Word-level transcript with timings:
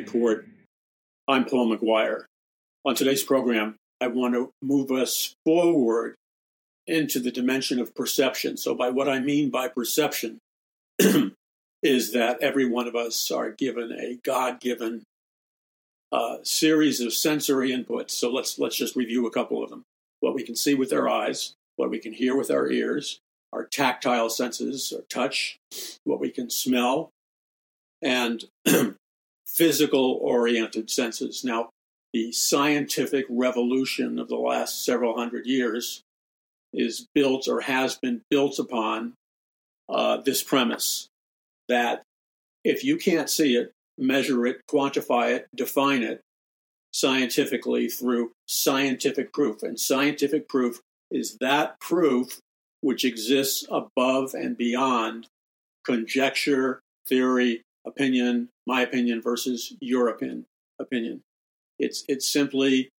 Report. 0.00 0.46
I'm 1.28 1.44
Paul 1.44 1.76
McGuire. 1.76 2.24
On 2.86 2.94
today's 2.94 3.22
program, 3.22 3.76
I 4.00 4.06
want 4.06 4.32
to 4.32 4.50
move 4.62 4.90
us 4.90 5.34
forward 5.44 6.14
into 6.86 7.20
the 7.20 7.30
dimension 7.30 7.78
of 7.78 7.94
perception. 7.94 8.56
So, 8.56 8.74
by 8.74 8.88
what 8.88 9.10
I 9.10 9.20
mean 9.20 9.50
by 9.50 9.68
perception, 9.68 10.38
is 11.82 12.12
that 12.12 12.38
every 12.40 12.64
one 12.64 12.88
of 12.88 12.96
us 12.96 13.30
are 13.30 13.50
given 13.50 13.92
a 13.92 14.18
God 14.24 14.58
given 14.58 15.02
uh, 16.12 16.38
series 16.44 17.02
of 17.02 17.12
sensory 17.12 17.70
inputs. 17.70 18.12
So 18.12 18.32
let's 18.32 18.58
let's 18.58 18.76
just 18.76 18.96
review 18.96 19.26
a 19.26 19.30
couple 19.30 19.62
of 19.62 19.68
them. 19.68 19.82
What 20.20 20.34
we 20.34 20.44
can 20.44 20.56
see 20.56 20.74
with 20.74 20.94
our 20.94 21.10
eyes, 21.10 21.52
what 21.76 21.90
we 21.90 21.98
can 21.98 22.14
hear 22.14 22.34
with 22.34 22.50
our 22.50 22.70
ears, 22.70 23.20
our 23.52 23.66
tactile 23.66 24.30
senses, 24.30 24.94
our 24.96 25.02
touch, 25.10 25.58
what 26.04 26.20
we 26.20 26.30
can 26.30 26.48
smell, 26.48 27.10
and 28.00 28.44
physical 29.54 30.18
oriented 30.22 30.90
senses. 30.90 31.44
Now, 31.44 31.70
the 32.12 32.32
scientific 32.32 33.26
revolution 33.28 34.18
of 34.18 34.28
the 34.28 34.36
last 34.36 34.84
several 34.84 35.16
hundred 35.16 35.46
years 35.46 36.02
is 36.72 37.06
built 37.14 37.48
or 37.48 37.62
has 37.62 37.96
been 37.96 38.22
built 38.30 38.58
upon 38.58 39.14
uh, 39.88 40.18
this 40.18 40.42
premise 40.42 41.08
that 41.68 42.02
if 42.64 42.84
you 42.84 42.96
can't 42.96 43.30
see 43.30 43.56
it, 43.56 43.72
measure 43.98 44.46
it, 44.46 44.60
quantify 44.70 45.34
it, 45.34 45.48
define 45.54 46.02
it 46.02 46.20
scientifically 46.92 47.88
through 47.88 48.32
scientific 48.46 49.32
proof. 49.32 49.62
And 49.62 49.78
scientific 49.78 50.48
proof 50.48 50.80
is 51.10 51.36
that 51.40 51.78
proof 51.80 52.40
which 52.80 53.04
exists 53.04 53.64
above 53.70 54.34
and 54.34 54.56
beyond 54.56 55.26
conjecture, 55.84 56.80
theory, 57.06 57.62
opinion, 57.86 58.48
my 58.66 58.82
opinion 58.82 59.22
versus 59.22 59.74
your 59.80 60.08
opinion. 60.08 60.46
opinion. 60.78 61.22
It's 61.78 62.04
it's 62.08 62.28
simply 62.28 62.90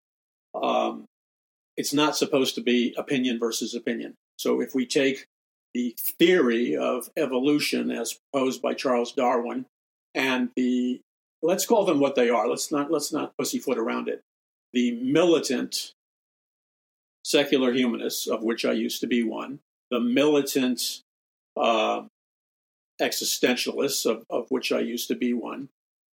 um, 0.55 1.05
it's 1.77 1.93
not 1.93 2.17
supposed 2.17 2.55
to 2.55 2.61
be 2.61 2.93
opinion 2.97 3.39
versus 3.39 3.75
opinion. 3.75 4.15
So 4.37 4.61
if 4.61 4.73
we 4.73 4.85
take 4.85 5.25
the 5.73 5.95
theory 6.19 6.75
of 6.75 7.09
evolution 7.15 7.91
as 7.91 8.19
proposed 8.31 8.61
by 8.61 8.73
Charles 8.73 9.13
Darwin 9.13 9.65
and 10.13 10.49
the 10.55 10.99
let's 11.41 11.65
call 11.65 11.85
them 11.85 11.99
what 11.99 12.15
they 12.15 12.29
are. 12.29 12.47
Let's 12.47 12.71
not 12.71 12.91
let's 12.91 13.11
not 13.11 13.35
pussyfoot 13.37 13.77
around 13.77 14.07
it. 14.07 14.21
The 14.73 14.91
militant 14.91 15.93
secular 17.23 17.71
humanists, 17.73 18.27
of 18.27 18.43
which 18.43 18.65
I 18.65 18.71
used 18.71 19.01
to 19.01 19.07
be 19.07 19.23
one, 19.23 19.59
the 19.89 19.99
militant 19.99 21.01
uh, 21.55 22.03
existentialists, 23.01 24.05
of, 24.09 24.23
of 24.29 24.45
which 24.49 24.71
I 24.71 24.79
used 24.79 25.07
to 25.09 25.15
be 25.15 25.33
one, 25.33 25.69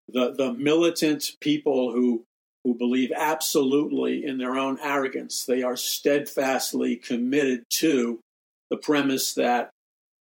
the 0.07 0.31
the 0.31 0.53
militant 0.53 1.33
people 1.41 1.91
who 1.91 2.23
who 2.63 2.73
believe 2.73 3.11
absolutely 3.15 4.25
in 4.25 4.37
their 4.37 4.55
own 4.55 4.77
arrogance. 4.81 5.45
They 5.45 5.63
are 5.63 5.77
steadfastly 5.77 6.97
committed 6.97 7.63
to 7.75 8.19
the 8.69 8.77
premise 8.77 9.33
that 9.35 9.69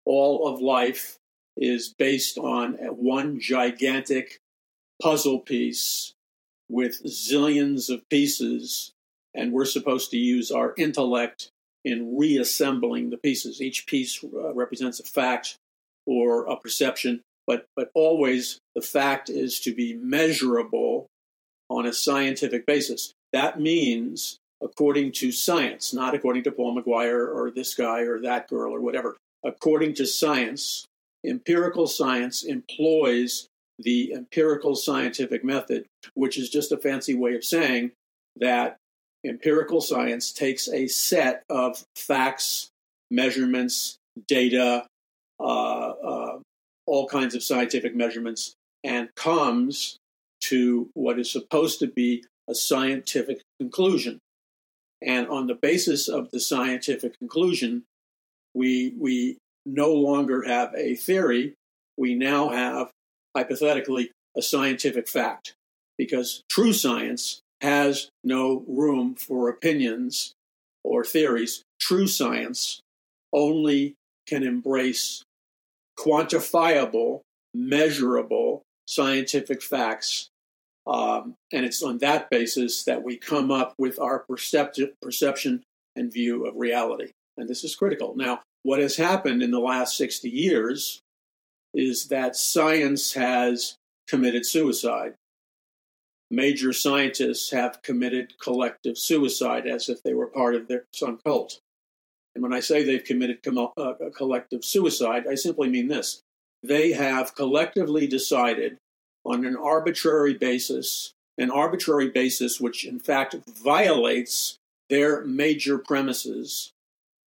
all 0.05 0.46
of 0.46 0.61
life 0.61 1.17
is 1.57 1.92
based 1.98 2.39
on 2.39 2.74
one 2.74 3.40
gigantic 3.40 4.39
puzzle 5.02 5.40
piece 5.40 6.13
with 6.69 7.02
zillions 7.05 7.90
of 7.92 8.08
pieces, 8.08 8.92
and 9.35 9.52
we're 9.52 9.64
supposed 9.64 10.11
to 10.11 10.17
use 10.17 10.51
our 10.51 10.74
intellect 10.77 11.51
in 11.85 12.17
reassembling 12.17 13.11
the 13.11 13.17
pieces. 13.17 13.63
Each 13.63 13.86
piece 13.86 14.23
uh, 14.23 14.52
represents 14.55 15.01
a 15.01 15.05
fact 15.05 15.57
or 16.06 16.44
a 16.46 16.56
perception, 16.56 17.20
but, 17.46 17.67
but 17.77 17.90
always 17.94 18.58
the 18.74 18.83
fact 18.83 19.28
is 19.28 19.61
to 19.61 19.74
be 19.74 19.94
measurable 19.94 21.06
on 21.68 21.86
a 21.86 21.92
scientific 21.92 22.67
basis. 22.67 23.12
That 23.33 23.61
means 23.61 24.39
according 24.62 25.12
to 25.12 25.33
science, 25.33 25.92
not 25.92 26.14
according 26.14 26.45
to 26.45 26.52
Paul 26.52 26.80
McGuire 26.80 27.34
or 27.34 27.50
this 27.50 27.74
guy 27.74 28.00
or 28.00 28.20
that 28.22 28.48
girl 28.48 28.72
or 28.72 28.80
whatever. 28.80 29.16
According 29.45 29.95
to 29.95 30.06
science, 30.06 30.86
empirical 31.24 31.86
science 31.86 32.42
employs 32.42 33.48
the 33.78 34.14
empirical 34.14 34.74
scientific 34.74 35.45
method, 35.45 35.84
which 36.14 36.39
is 36.39 36.48
just 36.48 36.72
a 36.72 36.78
fancy 36.78 37.14
way 37.14 37.34
of 37.34 37.45
saying 37.45 37.92
that 38.36 38.77
empirical 39.24 39.80
science 39.80 40.33
takes 40.33 40.68
a 40.68 40.86
set 40.86 41.42
of 41.50 41.84
facts, 41.95 42.70
measurements, 43.11 43.98
data, 44.27 44.86
Uh, 45.39 45.91
uh, 45.91 46.39
all 46.86 47.08
kinds 47.08 47.35
of 47.35 47.42
scientific 47.42 47.95
measurements, 47.95 48.55
and 48.85 49.08
comes 49.17 49.98
to 50.41 50.89
what 50.95 51.19
is 51.19 51.30
supposed 51.30 51.80
to 51.80 51.86
be 51.86 52.24
a 52.48 52.55
scientific 52.55 53.42
conclusion. 53.61 54.19
And 55.02 55.29
on 55.29 55.46
the 55.46 55.55
basis 55.55 56.08
of 56.08 56.30
the 56.30 56.41
scientific 56.41 57.19
conclusion, 57.19 57.83
we, 58.55 58.95
we 58.98 59.36
no 59.67 59.92
longer 59.92 60.45
have 60.45 60.73
a 60.75 60.95
theory. 60.95 61.55
We 61.98 62.14
now 62.14 62.51
have, 62.51 62.91
hypothetically, 63.36 64.13
a 64.36 64.42
scientific 64.42 65.08
fact. 65.08 65.55
Because 65.98 66.42
true 66.48 66.73
science 66.73 67.41
has 67.61 68.08
no 68.23 68.64
room 68.69 69.17
for 69.17 69.48
opinions 69.48 70.33
or 70.85 71.05
theories. 71.05 71.63
True 71.80 72.07
science 72.07 72.80
only 73.33 73.95
can 74.27 74.42
embrace 74.42 75.25
quantifiable, 75.98 77.20
measurable 77.55 78.62
scientific 78.86 79.62
facts 79.62 80.30
um, 80.86 81.34
and 81.52 81.64
it's 81.64 81.83
on 81.83 81.98
that 81.98 82.30
basis 82.30 82.84
that 82.84 83.02
we 83.02 83.17
come 83.17 83.51
up 83.51 83.74
with 83.77 83.98
our 83.98 84.20
perceptive, 84.20 84.90
perception 85.02 85.64
and 85.96 86.12
view 86.12 86.46
of 86.46 86.55
reality. 86.57 87.12
And 87.36 87.48
this 87.48 87.64
is 87.64 87.74
critical. 87.74 88.14
Now, 88.17 88.42
what 88.62 88.80
has 88.80 88.96
happened 88.96 89.42
in 89.42 89.51
the 89.51 89.61
last 89.61 89.96
60 89.96 90.29
years 90.29 91.01
is 91.74 92.08
that 92.08 92.36
science 92.36 93.14
has 93.14 93.77
committed 94.08 94.46
suicide. 94.46 95.14
Major 96.30 96.73
scientists 96.73 97.51
have 97.51 97.83
committed 97.83 98.34
collective 98.40 98.96
suicide 98.96 99.67
as 99.67 99.89
if 99.89 100.02
they 100.02 100.14
were 100.14 100.27
part 100.27 100.55
of 100.55 100.68
their, 100.68 100.84
some 100.92 101.18
cult. 101.24 101.61
And 102.36 102.42
when 102.42 102.52
I 102.52 102.61
say 102.61 102.85
they've 102.85 103.02
committed 103.02 103.42
com- 103.42 103.73
uh, 103.79 103.95
collective 104.14 104.63
suicide, 104.63 105.24
I 105.27 105.36
simply 105.36 105.70
mean 105.70 105.89
this. 105.89 106.20
They 106.63 106.92
have 106.92 107.35
collectively 107.35 108.07
decided 108.07 108.77
on 109.24 109.47
an 109.47 109.57
arbitrary 109.57 110.35
basis, 110.35 111.14
an 111.39 111.51
arbitrary 111.51 112.11
basis 112.11 112.61
which 112.61 112.85
in 112.85 113.01
fact 113.01 113.36
violates 113.48 114.58
their 114.91 115.25
major 115.25 115.79
premises. 115.79 116.73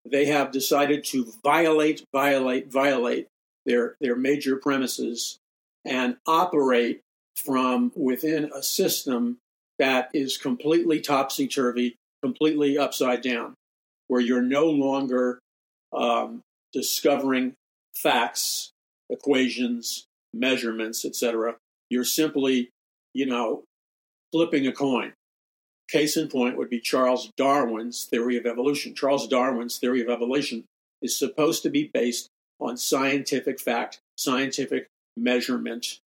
They 0.06 0.26
have 0.26 0.52
decided 0.52 1.04
to 1.06 1.34
violate, 1.44 2.06
violate, 2.14 2.72
violate 2.72 3.26
their, 3.66 3.96
their 4.00 4.16
major 4.16 4.58
premises 4.58 5.40
and 5.86 6.18
operate 6.28 7.02
from 7.36 7.92
within 7.96 8.52
a 8.54 8.62
system 8.62 9.40
that 9.80 10.12
is 10.14 10.38
completely 10.38 11.02
topsy 11.02 11.48
turvy, 11.48 11.96
completely 12.22 12.78
upside 12.78 13.22
down, 13.22 13.56
where 14.10 14.20
you're 14.20 14.42
no 14.42 14.66
longer 14.66 15.40
um, 15.94 16.42
discovering 16.74 17.54
facts, 17.96 18.72
equations, 19.10 20.06
measurements, 20.34 21.06
etc. 21.06 21.56
You're 21.90 22.04
simply, 22.04 22.70
you 23.14 23.26
know, 23.26 23.64
flipping 24.34 24.68
a 24.68 24.74
coin. 24.74 25.14
Case 25.90 26.18
in 26.18 26.28
point 26.28 26.58
would 26.58 26.70
be 26.70 26.80
Charles 26.80 27.32
Darwin's 27.38 28.04
theory 28.04 28.38
of 28.38 28.46
evolution. 28.46 28.94
Charles 28.94 29.28
Darwin's 29.28 29.78
theory 29.78 30.02
of 30.02 30.10
evolution 30.10 30.66
is 31.02 31.18
supposed 31.18 31.64
to 31.64 31.70
be 31.70 31.90
based 31.92 32.28
on 32.60 32.78
scientific 32.78 33.60
fact, 33.60 34.00
scientific 34.18 34.88
measurement, 35.16 36.00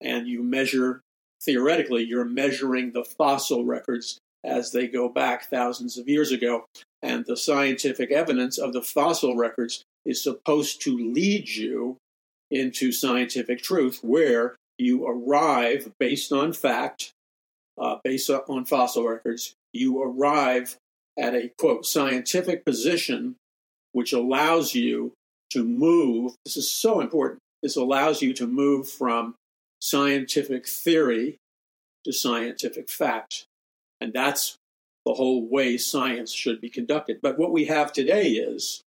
and 0.00 0.26
you 0.26 0.42
measure, 0.42 1.00
theoretically, 1.42 2.04
you're 2.04 2.24
measuring 2.24 2.92
the 2.92 3.04
fossil 3.04 3.64
records 3.64 4.18
as 4.44 4.72
they 4.72 4.86
go 4.86 5.08
back 5.08 5.44
thousands 5.44 5.96
of 5.96 6.08
years 6.08 6.30
ago. 6.30 6.66
And 7.02 7.24
the 7.26 7.36
scientific 7.36 8.10
evidence 8.10 8.58
of 8.58 8.72
the 8.72 8.82
fossil 8.82 9.36
records 9.36 9.84
is 10.04 10.22
supposed 10.22 10.82
to 10.82 10.96
lead 10.96 11.48
you 11.48 11.96
into 12.50 12.92
scientific 12.92 13.62
truth, 13.62 14.00
where 14.02 14.56
you 14.78 15.06
arrive 15.06 15.92
based 15.98 16.32
on 16.32 16.52
fact, 16.52 17.12
uh, 17.78 17.96
based 18.04 18.30
on 18.30 18.64
fossil 18.64 19.08
records, 19.08 19.54
you 19.72 20.02
arrive 20.02 20.76
at 21.18 21.34
a 21.34 21.50
quote 21.58 21.86
scientific 21.86 22.64
position 22.64 23.36
which 23.92 24.12
allows 24.12 24.74
you 24.74 25.12
to 25.50 25.64
move. 25.64 26.34
This 26.44 26.56
is 26.56 26.70
so 26.70 27.00
important. 27.00 27.40
This 27.62 27.76
allows 27.76 28.20
you 28.20 28.34
to 28.34 28.46
move 28.46 28.90
from 28.90 29.36
scientific 29.80 30.68
theory 30.68 31.38
to 32.04 32.12
scientific 32.12 32.90
fact. 32.90 33.46
And 34.04 34.12
that's 34.12 34.58
the 35.06 35.14
whole 35.14 35.48
way 35.48 35.78
science 35.78 36.30
should 36.30 36.60
be 36.60 36.68
conducted. 36.68 37.20
But 37.22 37.38
what 37.38 37.52
we 37.52 37.64
have 37.64 37.90
today 37.90 38.32
is, 38.32 38.82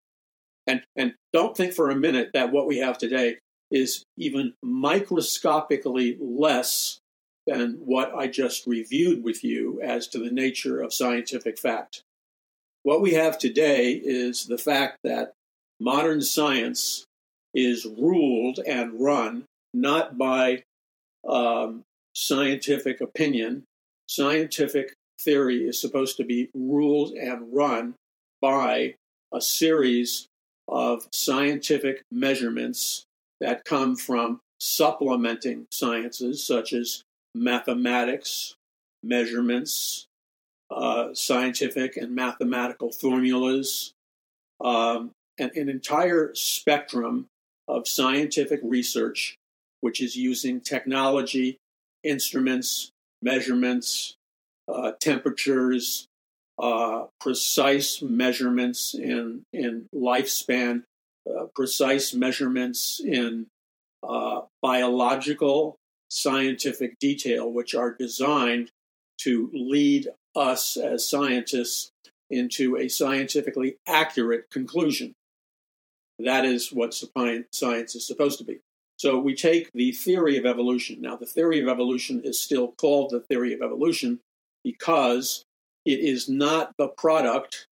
and, 0.66 0.82
and 0.96 1.12
don't 1.34 1.54
think 1.54 1.74
for 1.74 1.90
a 1.90 1.94
minute 1.94 2.30
that 2.32 2.50
what 2.50 2.66
we 2.66 2.78
have 2.78 2.96
today 2.96 3.36
is 3.70 4.04
even 4.16 4.54
microscopically 4.62 6.16
less 6.18 6.98
than 7.46 7.74
what 7.84 8.14
I 8.14 8.26
just 8.26 8.66
reviewed 8.66 9.22
with 9.22 9.44
you 9.44 9.82
as 9.82 10.08
to 10.08 10.18
the 10.18 10.30
nature 10.30 10.80
of 10.80 10.94
scientific 10.94 11.58
fact. 11.58 12.02
What 12.84 13.02
we 13.02 13.12
have 13.12 13.38
today 13.38 13.92
is 13.92 14.46
the 14.46 14.56
fact 14.56 14.98
that 15.04 15.32
modern 15.78 16.22
science 16.22 17.04
is 17.54 17.84
ruled 17.84 18.60
and 18.66 18.98
run 18.98 19.44
not 19.74 20.16
by 20.16 20.62
um, 21.28 21.82
scientific 22.14 23.02
opinion. 23.02 23.64
Scientific 24.08 24.94
theory 25.24 25.66
is 25.66 25.80
supposed 25.80 26.16
to 26.16 26.24
be 26.24 26.50
ruled 26.54 27.12
and 27.12 27.52
run 27.52 27.94
by 28.40 28.94
a 29.32 29.40
series 29.40 30.26
of 30.68 31.06
scientific 31.12 32.02
measurements 32.10 33.04
that 33.40 33.64
come 33.64 33.96
from 33.96 34.40
supplementing 34.60 35.66
sciences 35.70 36.46
such 36.46 36.72
as 36.72 37.02
mathematics, 37.34 38.54
measurements, 39.02 40.06
uh, 40.70 41.12
scientific 41.14 41.96
and 41.96 42.14
mathematical 42.14 42.92
formulas, 42.92 43.92
um, 44.60 45.10
and 45.38 45.50
an 45.56 45.68
entire 45.68 46.34
spectrum 46.34 47.26
of 47.68 47.88
scientific 47.88 48.60
research, 48.62 49.36
which 49.80 50.00
is 50.00 50.16
using 50.16 50.60
technology, 50.60 51.58
instruments, 52.04 52.90
measurements, 53.22 54.16
uh, 54.68 54.92
temperatures, 55.00 56.08
uh, 56.58 57.04
precise 57.20 58.02
measurements 58.02 58.94
in, 58.94 59.44
in 59.52 59.88
lifespan, 59.94 60.82
uh, 61.28 61.44
precise 61.54 62.14
measurements 62.14 63.00
in 63.04 63.46
uh, 64.02 64.42
biological 64.60 65.76
scientific 66.08 66.98
detail, 66.98 67.50
which 67.50 67.74
are 67.74 67.94
designed 67.94 68.70
to 69.18 69.50
lead 69.52 70.08
us 70.34 70.76
as 70.76 71.08
scientists 71.08 71.90
into 72.30 72.76
a 72.76 72.88
scientifically 72.88 73.76
accurate 73.86 74.50
conclusion. 74.50 75.14
That 76.18 76.44
is 76.44 76.72
what 76.72 76.94
science 76.94 77.94
is 77.94 78.06
supposed 78.06 78.38
to 78.38 78.44
be. 78.44 78.60
So 78.96 79.18
we 79.18 79.34
take 79.34 79.70
the 79.72 79.92
theory 79.92 80.36
of 80.36 80.46
evolution. 80.46 81.00
Now, 81.00 81.16
the 81.16 81.26
theory 81.26 81.60
of 81.60 81.68
evolution 81.68 82.20
is 82.24 82.40
still 82.40 82.72
called 82.72 83.10
the 83.10 83.20
theory 83.20 83.52
of 83.52 83.62
evolution 83.62 84.20
because 84.64 85.44
it 85.84 86.00
is 86.00 86.28
not 86.28 86.72
the 86.78 86.88
product 86.88 87.66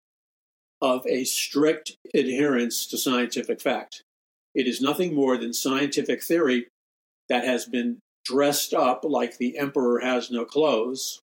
of 0.82 1.06
a 1.06 1.25
strict 1.25 1.96
adherence 2.14 2.87
to 2.87 2.98
scientific 2.98 3.60
fact. 3.60 4.02
It 4.54 4.66
is 4.66 4.81
nothing 4.81 5.14
more 5.14 5.37
than 5.37 5.52
scientific 5.52 6.22
theory 6.22 6.66
that 7.28 7.44
has 7.44 7.66
been 7.66 7.98
dressed 8.25 8.75
up 8.75 9.04
like 9.04 9.38
the 9.38 9.58
emperor 9.58 10.00
has 10.00 10.31
no 10.31 10.44
clothes, 10.44 11.20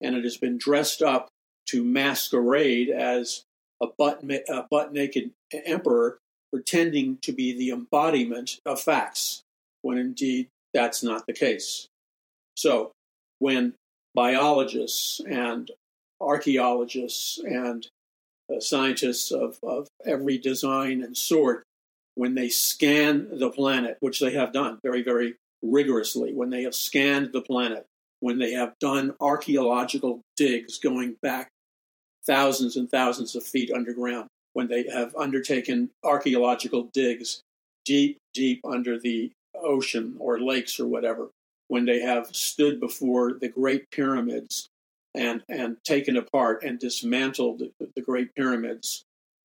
and 0.00 0.14
it 0.14 0.24
has 0.24 0.36
been 0.36 0.58
dressed 0.58 1.02
up 1.02 1.28
to 1.66 1.84
masquerade 1.84 2.90
as 2.90 3.44
a 3.82 3.86
butt, 3.96 4.22
a 4.22 4.64
butt 4.70 4.92
naked 4.92 5.30
emperor 5.52 6.18
pretending 6.52 7.18
to 7.22 7.32
be 7.32 7.56
the 7.56 7.70
embodiment 7.70 8.58
of 8.64 8.80
facts, 8.80 9.42
when 9.82 9.98
indeed 9.98 10.48
that's 10.74 11.02
not 11.02 11.26
the 11.26 11.32
case. 11.32 11.88
So, 12.56 12.92
when 13.38 13.74
biologists 14.18 15.20
and 15.30 15.70
archaeologists 16.20 17.38
and 17.38 17.86
uh, 18.52 18.58
scientists 18.58 19.30
of, 19.30 19.60
of 19.62 19.86
every 20.04 20.36
design 20.36 21.04
and 21.04 21.16
sort, 21.16 21.62
when 22.16 22.34
they 22.34 22.48
scan 22.48 23.28
the 23.38 23.48
planet, 23.48 23.96
which 24.00 24.18
they 24.18 24.32
have 24.32 24.52
done 24.52 24.76
very, 24.82 25.04
very 25.04 25.36
rigorously, 25.62 26.32
when 26.34 26.50
they 26.50 26.64
have 26.64 26.74
scanned 26.74 27.30
the 27.32 27.40
planet, 27.40 27.86
when 28.18 28.40
they 28.40 28.50
have 28.50 28.74
done 28.80 29.14
archaeological 29.20 30.20
digs 30.36 30.80
going 30.80 31.14
back 31.22 31.48
thousands 32.26 32.74
and 32.76 32.90
thousands 32.90 33.36
of 33.36 33.44
feet 33.44 33.70
underground, 33.72 34.26
when 34.52 34.66
they 34.66 34.82
have 34.92 35.14
undertaken 35.14 35.90
archaeological 36.02 36.90
digs 36.92 37.40
deep, 37.84 38.18
deep 38.34 38.60
under 38.64 38.98
the 38.98 39.30
ocean 39.54 40.16
or 40.18 40.40
lakes 40.40 40.80
or 40.80 40.88
whatever, 40.88 41.28
when 41.68 41.84
they 41.84 42.00
have 42.00 42.34
stood 42.34 42.80
before 42.80 43.34
the 43.34 43.48
great 43.48 43.90
pyramids 43.90 44.68
and, 45.14 45.42
and 45.48 45.76
taken 45.84 46.16
apart 46.16 46.62
and 46.62 46.78
dismantled 46.78 47.60
the, 47.60 47.88
the 47.94 48.02
great 48.02 48.34
pyramids 48.34 49.04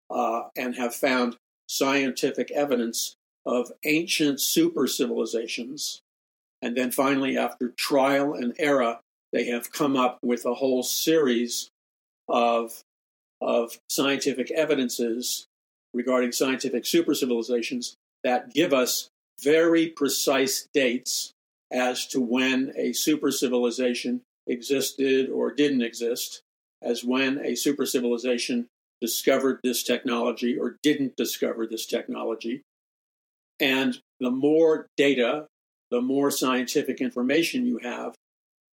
uh, 0.10 0.44
and 0.56 0.75
have 0.75 0.96
found 0.96 1.38
scientific 1.68 2.52
evidence 2.52 3.16
of 3.46 3.72
ancient 3.84 4.40
super 4.40 4.88
civilizations. 4.88 6.02
And 6.62 6.78
then 6.78 6.92
finally, 6.92 7.38
after 7.38 7.74
trial 7.78 8.34
and 8.34 8.54
error, 8.58 9.00
they 9.34 9.46
have 9.46 9.72
come 9.72 9.98
up 9.98 10.20
with 10.24 10.46
a 10.46 10.54
whole 10.54 10.84
series 10.84 11.70
of, 12.30 12.81
of 13.42 13.78
scientific 13.90 14.50
evidences 14.52 15.46
regarding 15.94 16.31
scientific 16.31 16.86
super 16.86 17.14
civilizations 17.14 17.96
that 18.24 18.54
give 18.54 18.74
us 18.74 19.10
very 19.42 19.88
precise 19.88 20.68
dates 20.74 21.34
as 21.74 22.06
to 22.08 22.22
when 22.22 22.72
a 22.78 22.94
super 22.94 23.31
civilization 23.31 24.22
existed 24.48 25.30
or 25.30 25.52
didn't 25.52 25.81
exist, 25.81 26.42
as 26.81 27.04
when 27.04 27.44
a 27.44 27.56
super 27.56 27.86
civilization 27.86 28.68
discovered 29.02 29.60
this 29.64 29.84
technology 29.84 30.58
or 30.58 30.78
didn't 30.84 31.18
discover 31.18 31.66
this 31.66 31.86
technology. 31.86 32.62
And 33.60 33.98
the 34.20 34.31
more 34.31 34.88
data, 34.96 35.48
the 35.92 36.02
more 36.02 36.31
scientific 36.31 37.02
information 37.02 37.66
you 37.66 37.80
have, 37.80 38.14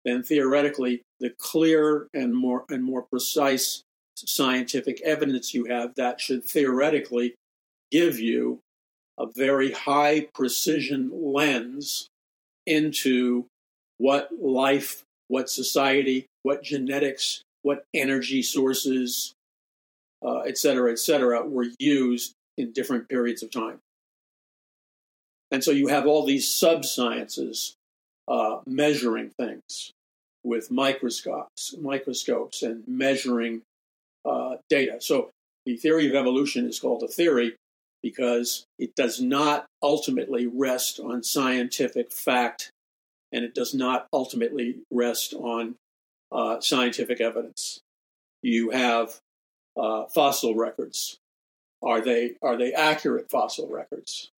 then 0.05 0.23
theoretically, 0.23 1.02
the 1.19 1.31
clearer 1.31 2.08
and 2.14 2.35
more 2.35 2.64
and 2.69 2.85
more 2.85 3.02
precise 3.02 3.82
scientific 4.16 5.00
evidence 5.02 5.54
you 5.54 5.64
have 5.64 5.95
that 5.95 6.21
should 6.21 6.45
theoretically 6.45 7.35
give 7.90 8.19
you 8.19 8.61
a 9.19 9.26
very 9.26 9.73
high 9.73 10.26
precision 10.35 11.11
lens 11.12 12.09
into 12.67 13.47
what 13.99 14.31
life, 14.40 15.02
what 15.29 15.50
society, 15.50 16.26
what 16.43 16.62
genetics, 16.62 17.43
what 17.62 17.85
energy 17.95 18.43
sources, 18.43 19.35
uh, 20.25 20.40
et 20.40 20.57
cetera, 20.57 20.90
et 20.90 20.99
cetera, 20.99 21.47
were 21.47 21.67
used 21.79 22.33
in 22.57 22.73
different 22.73 23.09
periods 23.09 23.43
of 23.43 23.50
time. 23.50 23.79
And 25.50 25.64
so 25.64 25.71
you 25.71 25.88
have 25.88 26.07
all 26.07 26.25
these 26.25 26.50
sub-sciences 26.50 27.75
uh, 28.29 28.61
measuring 28.67 29.31
things 29.31 29.93
with 30.45 30.71
microscopes, 30.71 31.75
microscopes, 31.81 32.62
and 32.62 32.83
measuring 32.87 33.62
uh, 34.25 34.57
data. 34.69 35.00
So 35.00 35.31
the 35.67 35.76
theory 35.76 36.09
of 36.09 36.14
evolution 36.14 36.67
is 36.67 36.79
called 36.79 37.02
a 37.02 37.09
theory 37.09 37.57
because 38.02 38.64
it 38.78 38.95
does 38.95 39.21
not 39.21 39.66
ultimately 39.83 40.47
rest 40.47 41.00
on 41.00 41.23
scientific 41.23 42.12
fact, 42.12 42.71
and 43.33 43.45
it 43.45 43.54
does 43.54 43.75
not 43.75 44.07
ultimately 44.12 44.76
rest 44.90 45.35
on 45.35 45.76
uh, 46.33 46.61
scientific 46.61 47.21
evidence. 47.21 47.80
You 48.42 48.71
have 48.71 49.19
uh, 49.76 50.04
fossil 50.07 50.54
records. 50.54 51.19
Are 51.83 52.00
they 52.00 52.35
are 52.42 52.57
they 52.57 52.73
accurate 52.73 53.30
fossil 53.30 53.69
records? 53.69 54.30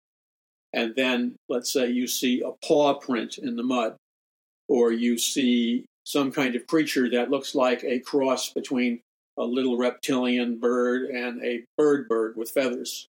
And 0.73 0.95
then 0.97 1.37
let's 1.49 1.73
say 1.73 1.91
you 1.91 2.07
see 2.07 2.41
a 2.41 2.53
paw 2.67 2.95
print 2.95 3.39
in 3.39 3.57
the 3.57 3.63
mud, 3.63 3.97
or 4.69 4.93
you 4.93 5.19
see 5.19 5.85
some 6.05 6.33
kind 6.33 6.57
of 6.57 6.67
creature 6.67 7.11
that 7.11 7.31
looks 7.31 7.55
like 7.55 7.85
a 7.85 8.01
cross 8.01 8.53
between 8.53 9.01
a 9.37 9.45
little 9.45 9.77
reptilian 9.77 10.59
bird 10.59 11.11
and 11.11 11.43
a 11.45 11.65
bird 11.77 12.09
bird 12.09 12.37
with 12.37 12.51
feathers. 12.51 13.09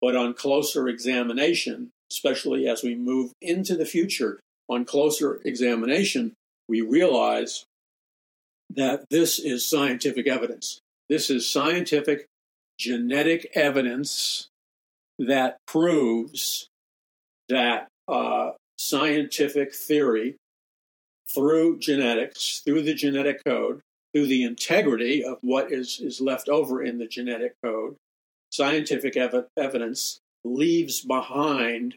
But 0.00 0.16
on 0.16 0.34
closer 0.34 0.88
examination, 0.88 1.90
especially 2.10 2.66
as 2.66 2.82
we 2.82 2.94
move 2.94 3.32
into 3.40 3.76
the 3.76 3.84
future, 3.84 4.40
on 4.68 4.84
closer 4.84 5.40
examination, 5.44 6.34
we 6.68 6.80
realize 6.80 7.64
that 8.70 9.04
this 9.10 9.38
is 9.38 9.68
scientific 9.68 10.26
evidence. 10.26 10.80
This 11.08 11.28
is 11.28 11.50
scientific 11.50 12.26
genetic 12.78 13.50
evidence 13.54 14.48
that 15.18 15.58
proves 15.66 16.68
that 17.48 17.88
uh, 18.08 18.52
scientific 18.78 19.74
theory 19.74 20.36
through 21.34 21.78
genetics, 21.78 22.62
through 22.64 22.82
the 22.82 22.94
genetic 22.94 23.44
code, 23.44 23.80
through 24.14 24.26
the 24.26 24.44
integrity 24.44 25.22
of 25.22 25.38
what 25.42 25.70
is, 25.70 26.00
is 26.00 26.20
left 26.20 26.48
over 26.48 26.82
in 26.82 26.98
the 26.98 27.06
genetic 27.06 27.54
code, 27.62 27.96
scientific 28.60 29.16
ev- 29.16 29.46
evidence 29.56 30.18
leaves 30.44 31.00
behind 31.00 31.94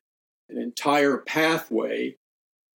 an 0.50 0.58
entire 0.58 1.18
pathway 1.18 2.16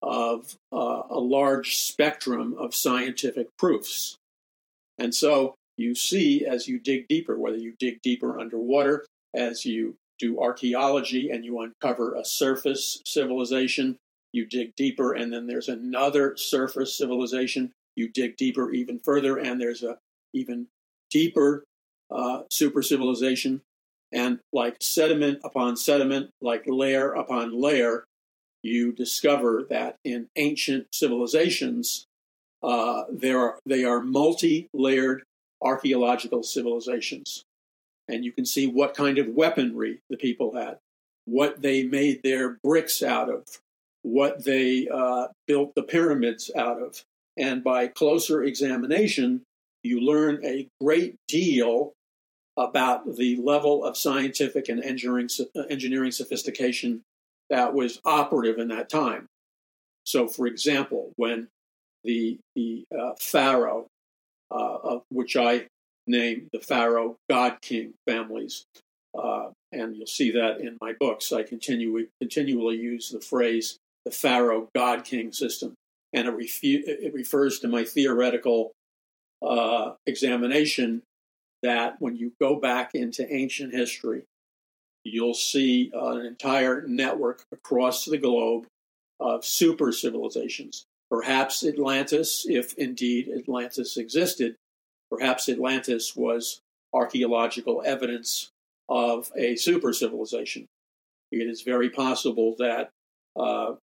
of 0.01 0.57
uh, 0.73 1.03
a 1.09 1.19
large 1.19 1.77
spectrum 1.77 2.53
of 2.59 2.75
scientific 2.75 3.47
proofs. 3.57 4.17
And 4.99 5.15
so 5.15 5.55
you 5.77 5.95
see 5.95 6.45
as 6.45 6.67
you 6.67 6.79
dig 6.79 7.07
deeper, 7.07 7.37
whether 7.37 7.55
you 7.57 7.75
dig 7.79 8.01
deeper 8.01 8.37
underwater, 8.37 9.05
as 9.33 9.65
you 9.65 9.95
do 10.19 10.41
archaeology 10.41 11.29
and 11.29 11.45
you 11.45 11.61
uncover 11.61 12.15
a 12.15 12.25
surface 12.25 13.01
civilization, 13.05 13.95
you 14.33 14.45
dig 14.45 14.75
deeper, 14.75 15.13
and 15.13 15.31
then 15.31 15.47
there's 15.47 15.69
another 15.69 16.35
surface 16.35 16.97
civilization. 16.97 17.71
You 17.95 18.09
dig 18.09 18.35
deeper 18.35 18.69
even 18.71 18.99
further, 18.99 19.37
and 19.37 19.61
there's 19.61 19.81
a 19.81 19.97
even 20.33 20.67
deeper 21.09 21.63
uh, 22.11 22.41
super 22.51 22.81
civilization. 22.81 23.61
And 24.11 24.39
like 24.53 24.77
sediment 24.81 25.39
upon 25.43 25.75
sediment, 25.75 26.31
like 26.41 26.63
layer 26.65 27.11
upon 27.11 27.59
layer, 27.59 28.05
you 28.63 28.91
discover 28.91 29.65
that 29.69 29.97
in 30.03 30.27
ancient 30.35 30.87
civilizations, 30.93 32.05
uh, 32.63 33.03
there 33.11 33.39
are, 33.39 33.59
they 33.65 33.83
are 33.83 34.01
multi 34.01 34.69
layered 34.73 35.23
archaeological 35.61 36.43
civilizations. 36.43 37.43
And 38.07 38.23
you 38.23 38.31
can 38.31 38.45
see 38.45 38.67
what 38.67 38.95
kind 38.95 39.17
of 39.17 39.27
weaponry 39.27 39.99
the 40.09 40.17
people 40.17 40.55
had, 40.55 40.77
what 41.25 41.61
they 41.61 41.83
made 41.83 42.23
their 42.23 42.57
bricks 42.63 43.03
out 43.03 43.29
of, 43.29 43.45
what 44.03 44.45
they 44.45 44.87
uh, 44.87 45.27
built 45.45 45.75
the 45.75 45.83
pyramids 45.83 46.49
out 46.55 46.81
of. 46.81 47.03
And 47.37 47.63
by 47.63 47.87
closer 47.87 48.43
examination, 48.43 49.43
you 49.83 49.99
learn 49.99 50.43
a 50.43 50.67
great 50.81 51.15
deal 51.27 51.93
about 52.57 53.15
the 53.15 53.37
level 53.37 53.85
of 53.85 53.95
scientific 53.95 54.67
and 54.67 54.83
engineering, 54.83 55.29
uh, 55.55 55.61
engineering 55.69 56.11
sophistication 56.11 57.03
that 57.49 57.73
was 57.73 58.01
operative 58.03 58.57
in 58.57 58.67
that 58.69 58.89
time. 58.89 59.27
So, 60.03 60.27
for 60.27 60.47
example, 60.47 61.11
when 61.17 61.47
the, 62.03 62.39
the 62.55 62.85
uh, 62.97 63.11
pharaoh, 63.19 63.87
uh, 64.49 64.77
of 64.83 65.03
which 65.09 65.37
I 65.37 65.67
name 66.07 66.47
the 66.51 66.59
pharaoh 66.59 67.17
god 67.29 67.57
king 67.61 67.93
families, 68.07 68.65
uh, 69.17 69.49
and 69.71 69.95
you'll 69.95 70.07
see 70.07 70.31
that 70.31 70.59
in 70.59 70.77
my 70.81 70.93
books, 70.99 71.31
I 71.31 71.43
continue, 71.43 72.07
continually 72.19 72.77
use 72.77 73.09
the 73.09 73.21
phrase 73.21 73.77
the 74.05 74.11
pharaoh 74.11 74.69
god 74.73 75.03
king 75.03 75.31
system, 75.31 75.73
and 76.13 76.27
it, 76.27 76.33
refu- 76.33 76.83
it 76.85 77.13
refers 77.13 77.59
to 77.59 77.67
my 77.67 77.83
theoretical 77.83 78.71
uh, 79.45 79.91
examination 80.05 81.01
that 81.63 81.95
when 81.99 82.15
you 82.15 82.33
go 82.39 82.59
back 82.59 82.93
into 82.93 83.31
ancient 83.33 83.73
history, 83.73 84.23
you'll 85.03 85.33
see 85.33 85.91
an 85.93 86.25
entire 86.25 86.85
network 86.87 87.45
across 87.51 88.05
the 88.05 88.17
globe 88.17 88.65
of 89.19 89.45
super 89.45 89.91
civilizations. 89.91 90.85
Perhaps 91.09 91.65
Atlantis, 91.65 92.45
if 92.47 92.73
indeed 92.73 93.29
Atlantis 93.29 93.97
existed, 93.97 94.55
perhaps 95.09 95.47
Atlantis 95.47 96.15
was 96.15 96.59
archaeological 96.93 97.81
evidence 97.85 98.49
of 98.89 99.31
a 99.35 99.55
super 99.55 99.93
civilization. 99.93 100.67
It 101.31 101.47
is 101.47 101.61
very 101.61 101.89
possible 101.89 102.55
that 102.59 102.89
uh, 103.35 103.75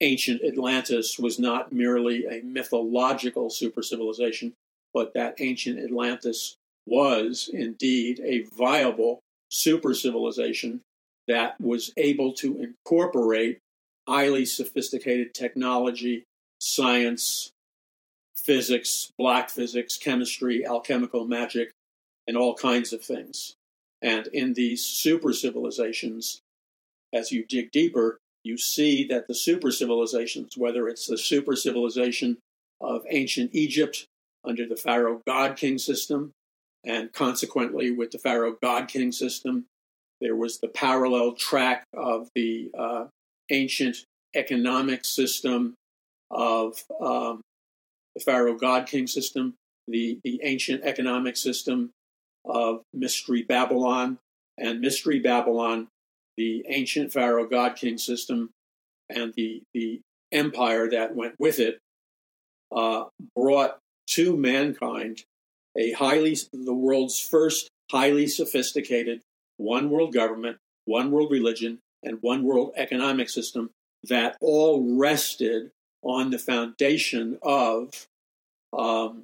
ancient 0.00 0.42
Atlantis 0.42 1.18
was 1.18 1.38
not 1.38 1.72
merely 1.72 2.26
a 2.26 2.42
mythological 2.42 3.50
super 3.50 3.82
civilization, 3.82 4.54
but 4.94 5.14
that 5.14 5.36
ancient 5.40 5.78
Atlantis 5.78 6.56
was 6.88 7.50
indeed 7.52 8.20
a 8.24 8.44
viable 8.56 9.20
super 9.50 9.94
civilization 9.94 10.80
that 11.26 11.60
was 11.60 11.92
able 11.96 12.32
to 12.32 12.58
incorporate 12.62 13.58
highly 14.08 14.44
sophisticated 14.44 15.34
technology, 15.34 16.24
science, 16.58 17.50
physics, 18.36 19.12
black 19.18 19.50
physics, 19.50 19.98
chemistry, 19.98 20.66
alchemical 20.66 21.26
magic, 21.26 21.70
and 22.26 22.36
all 22.36 22.54
kinds 22.54 22.92
of 22.92 23.02
things. 23.02 23.54
And 24.00 24.26
in 24.28 24.54
these 24.54 24.82
super 24.84 25.32
civilizations, 25.32 26.40
as 27.12 27.32
you 27.32 27.44
dig 27.44 27.70
deeper, 27.70 28.18
you 28.42 28.56
see 28.56 29.06
that 29.08 29.26
the 29.26 29.34
super 29.34 29.70
civilizations, 29.70 30.56
whether 30.56 30.88
it's 30.88 31.06
the 31.06 31.18
super 31.18 31.56
civilization 31.56 32.38
of 32.80 33.02
ancient 33.10 33.50
Egypt 33.52 34.06
under 34.44 34.66
the 34.66 34.76
Pharaoh 34.76 35.20
God 35.26 35.56
King 35.56 35.78
system, 35.78 36.32
and 36.84 37.12
consequently, 37.12 37.90
with 37.90 38.10
the 38.10 38.18
Pharaoh 38.18 38.56
God 38.62 38.88
King 38.88 39.12
system, 39.12 39.66
there 40.20 40.36
was 40.36 40.58
the 40.58 40.68
parallel 40.68 41.32
track 41.32 41.84
of 41.94 42.28
the 42.34 42.70
uh, 42.76 43.04
ancient 43.50 43.98
economic 44.34 45.04
system 45.04 45.74
of 46.30 46.82
um, 47.00 47.40
the 48.14 48.20
Pharaoh 48.20 48.56
God 48.56 48.86
King 48.86 49.06
system, 49.06 49.54
the, 49.86 50.18
the 50.24 50.40
ancient 50.42 50.82
economic 50.84 51.36
system 51.36 51.90
of 52.44 52.82
Mystery 52.92 53.42
Babylon, 53.42 54.18
and 54.56 54.80
Mystery 54.80 55.20
Babylon, 55.20 55.88
the 56.36 56.64
ancient 56.68 57.12
Pharaoh 57.12 57.46
God 57.46 57.76
King 57.76 57.98
system, 57.98 58.50
and 59.08 59.32
the, 59.36 59.62
the 59.74 60.00
empire 60.32 60.90
that 60.90 61.14
went 61.14 61.34
with 61.38 61.58
it, 61.58 61.78
uh, 62.74 63.04
brought 63.34 63.78
to 64.08 64.36
mankind 64.36 65.24
a 65.78 65.92
highly 65.92 66.36
the 66.52 66.74
world's 66.74 67.20
first 67.20 67.70
highly 67.90 68.26
sophisticated 68.26 69.22
one 69.56 69.90
world 69.90 70.12
government, 70.12 70.58
one 70.84 71.10
world 71.10 71.30
religion, 71.30 71.78
and 72.02 72.18
one 72.20 72.44
world 72.44 72.72
economic 72.76 73.28
system 73.28 73.70
that 74.04 74.36
all 74.40 74.96
rested 74.98 75.70
on 76.02 76.30
the 76.30 76.38
foundation 76.38 77.38
of 77.42 78.06
um, 78.76 79.22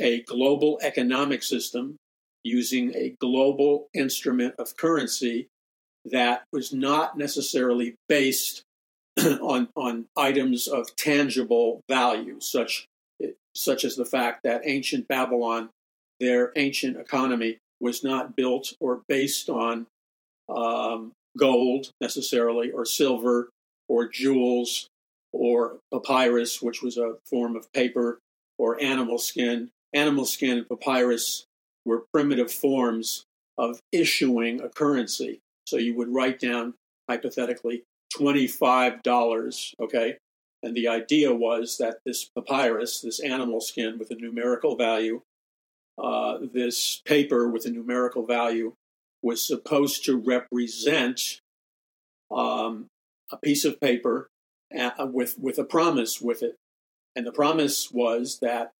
a 0.00 0.22
global 0.22 0.78
economic 0.82 1.42
system 1.42 1.96
using 2.42 2.94
a 2.96 3.14
global 3.20 3.88
instrument 3.94 4.54
of 4.58 4.76
currency 4.76 5.48
that 6.04 6.42
was 6.52 6.72
not 6.72 7.16
necessarily 7.16 7.94
based 8.08 8.62
on, 9.20 9.68
on 9.76 10.06
items 10.16 10.66
of 10.66 10.96
tangible 10.96 11.82
value, 11.88 12.40
such 12.40 12.86
such 13.54 13.84
as 13.84 13.96
the 13.96 14.04
fact 14.04 14.40
that 14.44 14.62
ancient 14.64 15.08
Babylon, 15.08 15.70
their 16.20 16.52
ancient 16.56 16.96
economy, 16.96 17.58
was 17.80 18.04
not 18.04 18.36
built 18.36 18.72
or 18.80 19.02
based 19.08 19.50
on 19.50 19.86
um, 20.48 21.12
gold 21.38 21.90
necessarily, 22.00 22.70
or 22.70 22.84
silver, 22.84 23.50
or 23.88 24.08
jewels, 24.08 24.88
or 25.32 25.78
papyrus, 25.92 26.62
which 26.62 26.82
was 26.82 26.96
a 26.96 27.16
form 27.28 27.56
of 27.56 27.72
paper, 27.72 28.18
or 28.58 28.80
animal 28.80 29.18
skin. 29.18 29.70
Animal 29.94 30.24
skin 30.24 30.58
and 30.58 30.68
papyrus 30.68 31.44
were 31.84 32.04
primitive 32.12 32.52
forms 32.52 33.24
of 33.58 33.80
issuing 33.92 34.60
a 34.60 34.68
currency. 34.68 35.40
So 35.66 35.76
you 35.76 35.94
would 35.96 36.08
write 36.08 36.40
down, 36.40 36.74
hypothetically, 37.08 37.82
$25, 38.16 39.74
okay? 39.80 40.16
And 40.62 40.76
the 40.76 40.88
idea 40.88 41.34
was 41.34 41.78
that 41.78 41.98
this 42.06 42.28
papyrus, 42.36 43.00
this 43.00 43.20
animal 43.20 43.60
skin 43.60 43.98
with 43.98 44.10
a 44.10 44.14
numerical 44.14 44.76
value, 44.76 45.22
uh, 46.02 46.38
this 46.52 47.02
paper 47.04 47.48
with 47.48 47.66
a 47.66 47.70
numerical 47.70 48.24
value, 48.24 48.74
was 49.22 49.44
supposed 49.44 50.04
to 50.04 50.16
represent 50.16 51.40
um, 52.30 52.86
a 53.30 53.36
piece 53.36 53.64
of 53.64 53.80
paper 53.80 54.28
uh, 54.76 55.06
with 55.12 55.38
with 55.38 55.58
a 55.58 55.64
promise 55.64 56.20
with 56.20 56.42
it, 56.42 56.56
and 57.14 57.26
the 57.26 57.32
promise 57.32 57.90
was 57.90 58.38
that 58.40 58.72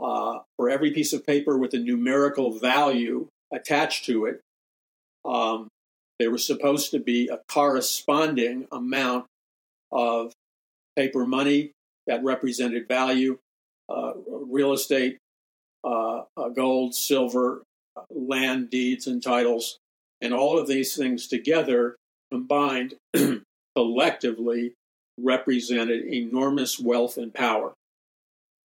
uh, 0.00 0.40
for 0.56 0.68
every 0.68 0.90
piece 0.90 1.12
of 1.12 1.26
paper 1.26 1.56
with 1.58 1.74
a 1.74 1.78
numerical 1.78 2.58
value 2.58 3.28
attached 3.52 4.04
to 4.06 4.26
it, 4.26 4.40
um, 5.24 5.68
there 6.18 6.30
was 6.30 6.46
supposed 6.46 6.90
to 6.90 6.98
be 6.98 7.28
a 7.28 7.40
corresponding 7.48 8.66
amount 8.72 9.26
of 9.92 10.32
paper 10.98 11.24
money 11.24 11.70
that 12.08 12.24
represented 12.24 12.88
value, 12.88 13.38
uh, 13.88 14.14
real 14.26 14.72
estate, 14.72 15.18
uh, 15.84 16.22
uh, 16.36 16.48
gold, 16.48 16.92
silver, 16.92 17.62
land 18.10 18.68
deeds, 18.68 19.06
and 19.06 19.22
titles. 19.22 19.78
And 20.20 20.34
all 20.34 20.58
of 20.58 20.66
these 20.66 20.96
things 20.96 21.28
together 21.28 21.94
combined 22.32 22.94
collectively 23.76 24.74
represented 25.20 26.12
enormous 26.12 26.80
wealth 26.80 27.16
and 27.16 27.32
power. 27.32 27.74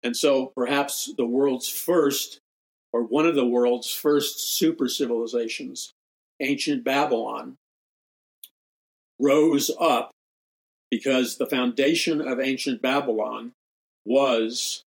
And 0.02 0.18
so 0.18 0.52
perhaps 0.56 1.14
the 1.16 1.28
world's 1.28 1.70
first, 1.70 2.40
or 2.92 3.04
one 3.04 3.28
of 3.28 3.36
the 3.36 3.46
world's 3.46 3.94
first 3.94 4.58
super 4.58 4.90
civilizations, 4.90 5.94
ancient 6.40 6.84
Babylon, 6.84 7.58
rose 9.20 9.70
up 9.80 10.13
because 10.94 11.38
the 11.38 11.48
foundation 11.48 12.22
of 12.22 12.40
ancient 12.40 12.80
Babylon 12.80 13.52
was 14.06 14.84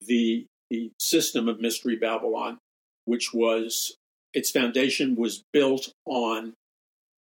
the, 0.00 0.46
the 0.70 0.92
system 1.00 1.48
of 1.48 1.60
Mystery 1.60 1.96
Babylon, 1.96 2.58
which 3.06 3.34
was 3.34 3.96
its 4.32 4.52
foundation 4.52 5.16
was 5.16 5.42
built 5.52 5.92
on 6.06 6.52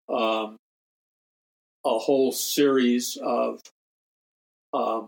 um, 0.10 0.58
a 1.86 1.98
whole 1.98 2.34
series 2.34 3.18
of 3.24 3.62
um, 4.74 5.08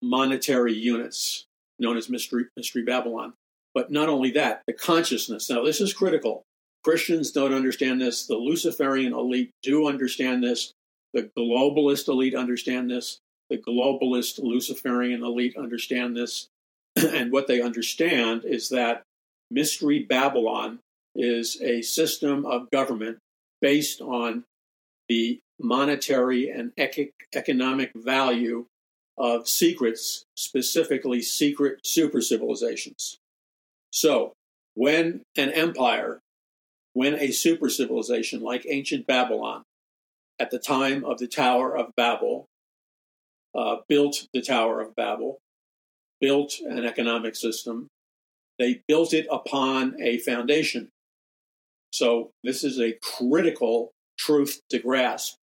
monetary 0.00 0.72
units 0.72 1.46
known 1.80 1.96
as 1.96 2.08
Mystery, 2.08 2.44
Mystery 2.56 2.84
Babylon. 2.84 3.32
But 3.74 3.90
not 3.90 4.08
only 4.08 4.30
that, 4.30 4.62
the 4.68 4.72
consciousness. 4.72 5.50
Now, 5.50 5.64
this 5.64 5.80
is 5.80 5.92
critical. 5.92 6.44
Christians 6.84 7.32
don't 7.32 7.52
understand 7.52 8.00
this. 8.00 8.28
The 8.28 8.36
Luciferian 8.36 9.14
elite 9.14 9.50
do 9.64 9.88
understand 9.88 10.44
this 10.44 10.72
The 11.16 11.30
globalist 11.34 12.08
elite 12.08 12.34
understand 12.34 12.90
this. 12.90 13.20
The 13.48 13.56
globalist 13.56 14.38
Luciferian 14.38 15.22
elite 15.22 15.56
understand 15.56 16.14
this. 16.14 16.48
and 16.96 17.32
what 17.32 17.46
they 17.46 17.62
understand 17.62 18.44
is 18.44 18.68
that 18.68 19.02
Mystery 19.50 20.00
Babylon 20.00 20.78
is 21.14 21.58
a 21.62 21.80
system 21.80 22.44
of 22.44 22.70
government 22.70 23.16
based 23.62 24.02
on 24.02 24.44
the 25.08 25.38
monetary 25.58 26.50
and 26.50 26.72
economic 27.34 27.92
value 27.96 28.66
of 29.16 29.48
secrets, 29.48 30.26
specifically 30.36 31.22
secret 31.22 31.80
super 31.82 32.20
civilizations. 32.20 33.16
So, 33.90 34.34
when 34.74 35.22
an 35.34 35.48
empire, 35.48 36.20
when 36.92 37.14
a 37.14 37.30
super 37.30 37.70
civilization 37.70 38.42
like 38.42 38.66
ancient 38.68 39.06
Babylon, 39.06 39.62
at 40.38 40.50
the 40.50 40.58
time 40.58 41.04
of 41.04 41.18
the 41.18 41.26
Tower 41.26 41.76
of 41.76 41.94
Babel, 41.96 42.46
uh, 43.54 43.76
built 43.88 44.26
the 44.32 44.42
Tower 44.42 44.80
of 44.80 44.94
Babel, 44.94 45.38
built 46.20 46.60
an 46.60 46.84
economic 46.84 47.36
system, 47.36 47.88
they 48.58 48.82
built 48.88 49.12
it 49.12 49.26
upon 49.30 50.00
a 50.00 50.18
foundation. 50.18 50.88
So, 51.92 52.30
this 52.42 52.64
is 52.64 52.80
a 52.80 52.98
critical 53.02 53.92
truth 54.18 54.60
to 54.70 54.78
grasp. 54.78 55.36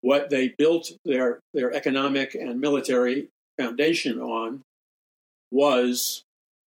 What 0.00 0.30
they 0.30 0.54
built 0.56 0.92
their, 1.04 1.40
their 1.54 1.72
economic 1.72 2.34
and 2.34 2.60
military 2.60 3.28
foundation 3.58 4.20
on 4.20 4.62
was 5.50 6.22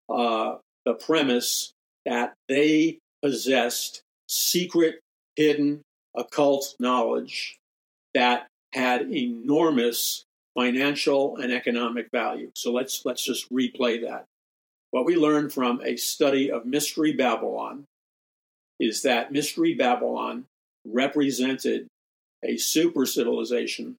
uh, 0.08 0.56
the 0.84 0.94
premise 0.94 1.72
that 2.04 2.34
they 2.48 2.98
possessed 3.22 4.02
secret, 4.28 5.00
hidden, 5.36 5.80
occult 6.14 6.76
knowledge 6.78 7.56
that 8.14 8.46
had 8.72 9.12
enormous 9.12 10.24
financial 10.54 11.36
and 11.36 11.52
economic 11.52 12.08
value. 12.12 12.50
So 12.54 12.72
let's 12.72 13.04
let's 13.04 13.24
just 13.24 13.52
replay 13.52 14.02
that. 14.02 14.24
What 14.90 15.04
we 15.04 15.16
learned 15.16 15.52
from 15.52 15.80
a 15.84 15.96
study 15.96 16.50
of 16.50 16.66
Mystery 16.66 17.12
Babylon 17.12 17.84
is 18.78 19.02
that 19.02 19.32
Mystery 19.32 19.74
Babylon 19.74 20.46
represented 20.86 21.86
a 22.44 22.56
super 22.56 23.06
civilization 23.06 23.96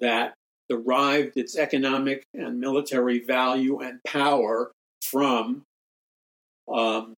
that 0.00 0.34
derived 0.68 1.36
its 1.36 1.56
economic 1.56 2.22
and 2.32 2.60
military 2.60 3.18
value 3.18 3.80
and 3.80 4.00
power 4.04 4.72
from 5.02 5.64
um, 6.72 7.14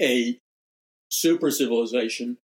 a 0.00 0.38
super 1.10 1.50
civilization 1.50 2.36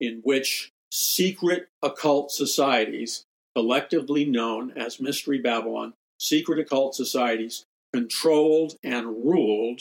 in 0.00 0.20
which 0.24 0.70
secret 0.96 1.66
occult 1.82 2.30
societies, 2.30 3.24
collectively 3.56 4.24
known 4.24 4.70
as 4.76 5.00
Mystery 5.00 5.40
Babylon, 5.40 5.92
secret 6.20 6.60
occult 6.60 6.94
societies, 6.94 7.64
controlled 7.92 8.76
and 8.84 9.24
ruled 9.24 9.80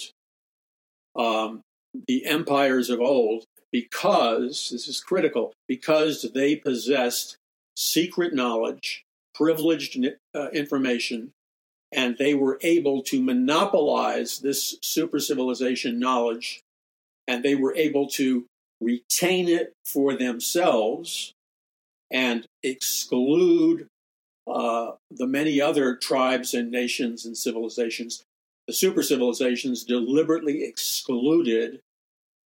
um, 1.15 1.62
the 2.08 2.25
empires 2.25 2.89
of 2.89 3.00
old 3.00 3.45
because, 3.71 4.69
this 4.71 4.88
is 4.88 4.99
critical, 4.99 5.54
because 5.67 6.23
they 6.34 6.56
possessed 6.56 7.38
secret 7.78 8.34
knowledge, 8.34 9.04
privileged 9.36 9.95
uh, 10.34 10.49
information, 10.49 11.30
and 11.91 12.17
they 12.17 12.34
were 12.34 12.58
able 12.63 13.04
to 13.04 13.21
monopolize 13.21 14.39
this 14.39 14.80
super 14.82 15.19
civilization 15.19 15.99
knowledge, 15.99 16.62
and 17.28 17.43
they 17.43 17.54
were 17.54 17.76
able 17.76 18.08
to 18.08 18.47
retain 18.84 19.48
it 19.48 19.74
for 19.86 20.15
themselves 20.15 21.34
and 22.12 22.46
exclude 22.62 23.88
uh, 24.48 24.91
the 25.10 25.28
many 25.28 25.62
other 25.62 25.96
tribes 25.96 26.54
and 26.54 26.69
nations 26.69 27.26
and 27.26 27.38
civilizations. 27.38 28.24
The 28.67 28.74
super 28.74 29.04
civilizations 29.04 29.84
deliberately 29.84 30.63
excluded 30.63 31.80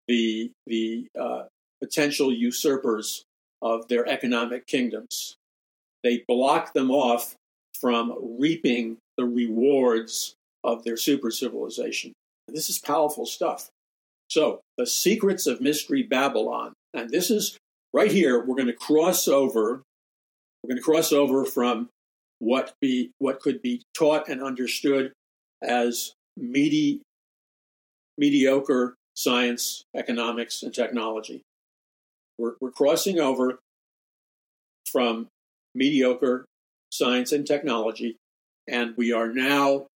the 0.07 0.51
the 0.65 1.07
uh, 1.19 1.43
potential 1.81 2.31
usurpers 2.31 3.23
of 3.61 3.87
their 3.87 4.07
economic 4.07 4.67
kingdoms. 4.67 5.35
They 6.03 6.23
block 6.27 6.73
them 6.73 6.91
off 6.91 7.35
from 7.79 8.15
reaping 8.39 8.97
the 9.17 9.25
rewards 9.25 10.35
of 10.63 10.83
their 10.83 10.97
super 10.97 11.31
civilization. 11.31 12.13
This 12.47 12.69
is 12.69 12.79
powerful 12.79 13.25
stuff. 13.25 13.69
So, 14.29 14.61
the 14.77 14.85
secrets 14.85 15.47
of 15.47 15.61
Mystery 15.61 16.03
Babylon, 16.03 16.73
and 16.93 17.09
this 17.09 17.31
is 17.31 17.57
right 17.93 18.11
here, 18.11 18.43
we're 18.43 18.55
going 18.55 18.67
to 18.67 18.73
cross 18.73 19.27
over. 19.27 19.83
We're 20.63 20.69
going 20.69 20.77
to 20.77 20.83
cross 20.83 21.11
over 21.11 21.45
from 21.45 21.89
what 22.39 22.73
be 22.81 23.11
what 23.19 23.39
could 23.39 23.61
be 23.61 23.83
taught 23.95 24.27
and 24.27 24.43
understood 24.43 25.13
as 25.63 26.13
medi- 26.35 27.01
mediocre 28.17 28.95
science, 29.15 29.83
economics, 29.95 30.61
and 30.61 30.73
technology. 30.73 31.41
We're, 32.37 32.53
we're 32.61 32.71
crossing 32.71 33.19
over 33.19 33.59
from 34.91 35.27
mediocre 35.73 36.45
science 36.91 37.31
and 37.31 37.45
technology, 37.45 38.17
and 38.67 38.95
we 38.95 39.11
are 39.11 39.31
now 39.31 39.87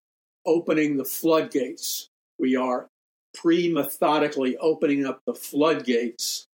opening 0.47 0.97
the 0.97 1.05
floodgates. 1.05 2.09
We 2.39 2.57
are 2.57 2.87
pre 3.35 3.73
methodically 3.73 4.57
opening 4.57 5.07
up 5.07 5.21
the 5.27 5.35
floodgates 5.35 6.47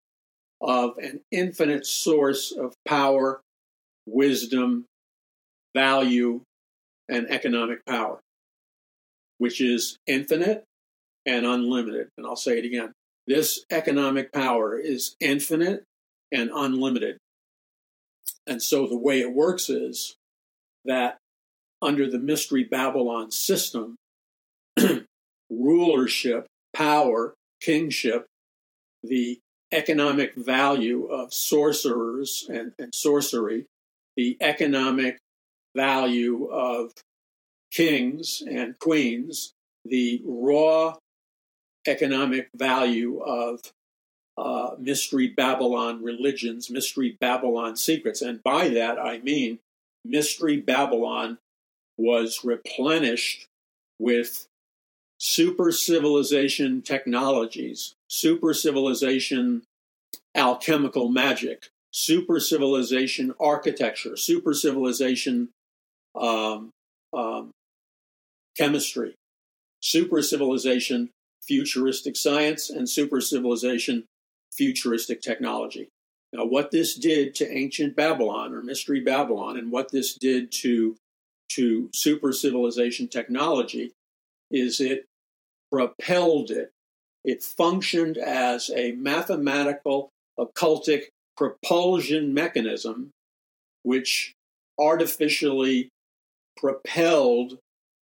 of 0.60 0.96
an 0.98 1.20
infinite 1.30 1.86
source 1.86 2.52
of 2.52 2.74
power, 2.86 3.40
wisdom, 4.06 4.84
value, 5.74 6.40
and 7.08 7.30
economic 7.30 7.84
power, 7.86 8.18
which 9.38 9.60
is 9.60 9.98
infinite 10.06 10.64
and 11.26 11.44
unlimited. 11.44 12.08
And 12.16 12.26
I'll 12.26 12.36
say 12.36 12.58
it 12.58 12.64
again 12.64 12.92
this 13.26 13.64
economic 13.70 14.32
power 14.32 14.78
is 14.78 15.16
infinite 15.20 15.82
and 16.32 16.50
unlimited. 16.54 17.18
And 18.46 18.62
so 18.62 18.86
the 18.86 18.96
way 18.96 19.20
it 19.20 19.34
works 19.34 19.68
is 19.68 20.16
that 20.84 21.18
under 21.82 22.08
the 22.08 22.18
Mystery 22.18 22.62
Babylon 22.62 23.32
system, 23.32 23.96
rulership, 25.50 26.46
power, 26.76 27.34
kingship, 27.60 28.26
the 29.02 29.40
economic 29.72 30.34
value 30.34 31.06
of 31.06 31.32
sorcerers 31.32 32.46
and, 32.50 32.72
and 32.78 32.94
sorcery, 32.94 33.64
the 34.16 34.36
economic 34.40 35.18
value 35.74 36.46
of 36.46 36.92
kings 37.72 38.42
and 38.46 38.78
queens, 38.78 39.52
the 39.86 40.20
raw 40.26 40.94
economic 41.86 42.50
value 42.54 43.20
of 43.20 43.60
uh, 44.36 44.72
Mystery 44.78 45.28
Babylon 45.28 46.02
religions, 46.02 46.68
Mystery 46.68 47.16
Babylon 47.20 47.76
secrets. 47.76 48.20
And 48.20 48.42
by 48.42 48.68
that, 48.68 48.98
I 48.98 49.18
mean 49.18 49.60
Mystery 50.04 50.58
Babylon 50.58 51.38
was 51.96 52.44
replenished 52.44 53.46
with 53.98 54.46
super 55.18 55.72
civilization 55.72 56.82
technologies, 56.82 57.94
super 58.08 58.52
civilization 58.52 59.62
alchemical 60.34 61.08
magic, 61.08 61.70
super 61.90 62.38
civilization 62.38 63.34
architecture, 63.40 64.16
super 64.16 64.52
civilization 64.52 65.48
um, 66.14 66.70
um, 67.12 67.50
chemistry, 68.56 69.14
super 69.80 70.22
civilization 70.22 71.10
futuristic 71.46 72.16
science 72.16 72.70
and 72.70 72.88
super 72.88 73.20
civilization 73.20 74.04
futuristic 74.52 75.20
technology. 75.22 75.88
Now, 76.32 76.44
what 76.44 76.70
this 76.70 76.94
did 76.94 77.34
to 77.36 77.50
ancient 77.50 77.96
Babylon 77.96 78.52
or 78.52 78.62
Mystery 78.62 79.00
Babylon, 79.00 79.56
and 79.56 79.70
what 79.70 79.90
this 79.92 80.14
did 80.14 80.50
to, 80.52 80.96
to 81.50 81.88
super 81.94 82.32
civilization 82.32 83.08
technology, 83.08 83.92
is 84.50 84.80
it 84.80 85.06
propelled 85.70 86.50
it. 86.50 86.70
It 87.24 87.42
functioned 87.42 88.16
as 88.16 88.70
a 88.74 88.92
mathematical 88.92 90.10
occultic 90.38 91.06
propulsion 91.36 92.32
mechanism, 92.32 93.10
which 93.82 94.32
artificially 94.78 95.88
propelled 96.56 97.58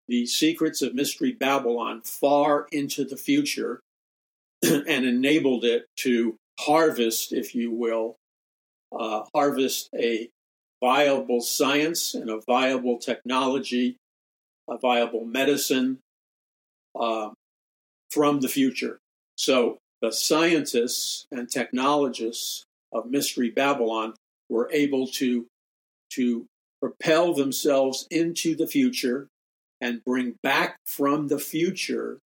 the 0.08 0.26
secrets 0.26 0.82
of 0.82 0.94
Mystery 0.94 1.32
Babylon 1.32 2.02
far 2.02 2.66
into 2.72 3.04
the 3.04 3.16
future 3.16 3.80
and 4.62 5.06
enabled 5.06 5.64
it 5.64 5.86
to 5.98 6.36
harvest, 6.60 7.32
if 7.32 7.54
you 7.54 7.70
will, 7.70 8.16
uh, 8.92 9.22
harvest 9.34 9.88
a 9.94 10.28
viable 10.82 11.40
science 11.40 12.14
and 12.14 12.28
a 12.28 12.40
viable 12.46 12.98
technology, 12.98 13.96
a 14.68 14.76
viable 14.76 15.24
medicine 15.24 15.98
uh, 16.98 17.30
from 18.10 18.40
the 18.40 18.48
future. 18.48 18.98
So 19.36 19.78
the 20.00 20.12
scientists 20.12 21.26
and 21.30 21.50
technologists 21.50 22.64
of 22.92 23.10
Mystery 23.10 23.50
Babylon 23.50 24.14
were 24.48 24.70
able 24.72 25.06
to, 25.08 25.46
to 26.10 26.46
propel 26.80 27.34
themselves 27.34 28.06
into 28.10 28.54
the 28.54 28.66
future 28.66 29.28
and 29.80 30.04
bring 30.04 30.36
back 30.42 30.76
from 30.86 31.28
the 31.28 31.38
future 31.38 32.18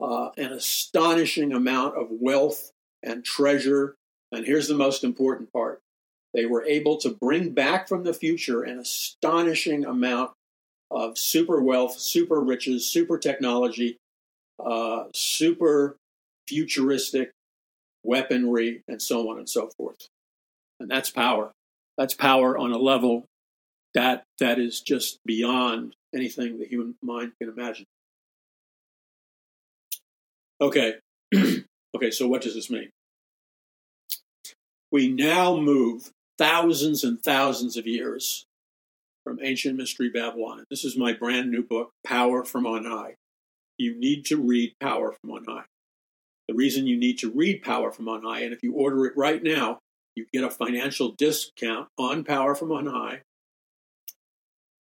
uh, 0.00 0.30
an 0.38 0.52
astonishing 0.52 1.52
amount 1.52 1.96
of 1.96 2.08
wealth 2.10 2.70
and 3.02 3.24
treasure. 3.24 3.96
And 4.32 4.46
here's 4.46 4.68
the 4.68 4.74
most 4.74 5.04
important 5.04 5.52
part 5.52 5.80
they 6.32 6.46
were 6.46 6.64
able 6.64 6.96
to 6.98 7.16
bring 7.20 7.52
back 7.52 7.88
from 7.88 8.04
the 8.04 8.14
future 8.14 8.62
an 8.62 8.78
astonishing 8.78 9.84
amount 9.84 10.30
of 10.90 11.16
super 11.16 11.60
wealth, 11.62 11.98
super 11.98 12.40
riches, 12.40 12.88
super 12.88 13.18
technology, 13.18 13.96
uh, 14.64 15.04
super 15.14 15.96
futuristic 16.48 17.30
weaponry, 18.02 18.82
and 18.88 19.00
so 19.00 19.30
on 19.30 19.38
and 19.38 19.48
so 19.48 19.68
forth. 19.76 20.08
And 20.80 20.90
that's 20.90 21.10
power. 21.10 21.52
That's 21.96 22.14
power 22.14 22.58
on 22.58 22.72
a 22.72 22.78
level 22.78 23.26
that 23.94 24.24
that 24.38 24.58
is 24.58 24.80
just 24.80 25.18
beyond 25.24 25.94
anything 26.14 26.58
the 26.58 26.66
human 26.66 26.94
mind 27.02 27.32
can 27.40 27.50
imagine. 27.50 27.86
Okay. 30.60 30.94
okay, 31.34 32.10
so 32.10 32.26
what 32.26 32.42
does 32.42 32.54
this 32.54 32.70
mean? 32.70 32.90
We 34.92 35.08
now 35.08 35.56
move 35.56 36.10
thousands 36.38 37.04
and 37.04 37.22
thousands 37.22 37.76
of 37.76 37.86
years 37.86 38.46
from 39.30 39.38
ancient 39.44 39.76
mystery 39.76 40.08
Babylon. 40.08 40.64
This 40.70 40.84
is 40.84 40.96
my 40.96 41.12
brand 41.12 41.52
new 41.52 41.62
book, 41.62 41.92
Power 42.04 42.44
from 42.44 42.66
On 42.66 42.84
High. 42.84 43.14
You 43.78 43.96
need 43.96 44.24
to 44.24 44.36
read 44.36 44.74
Power 44.80 45.12
from 45.12 45.30
On 45.30 45.44
High. 45.46 45.66
The 46.48 46.54
reason 46.54 46.88
you 46.88 46.98
need 46.98 47.16
to 47.20 47.30
read 47.30 47.62
Power 47.62 47.92
from 47.92 48.08
On 48.08 48.24
High, 48.24 48.40
and 48.40 48.52
if 48.52 48.58
you 48.64 48.74
order 48.74 49.06
it 49.06 49.12
right 49.16 49.40
now, 49.40 49.78
you 50.16 50.26
get 50.34 50.42
a 50.42 50.50
financial 50.50 51.12
discount 51.12 51.86
on 51.96 52.24
Power 52.24 52.56
from 52.56 52.72
On 52.72 52.86
High, 52.86 53.20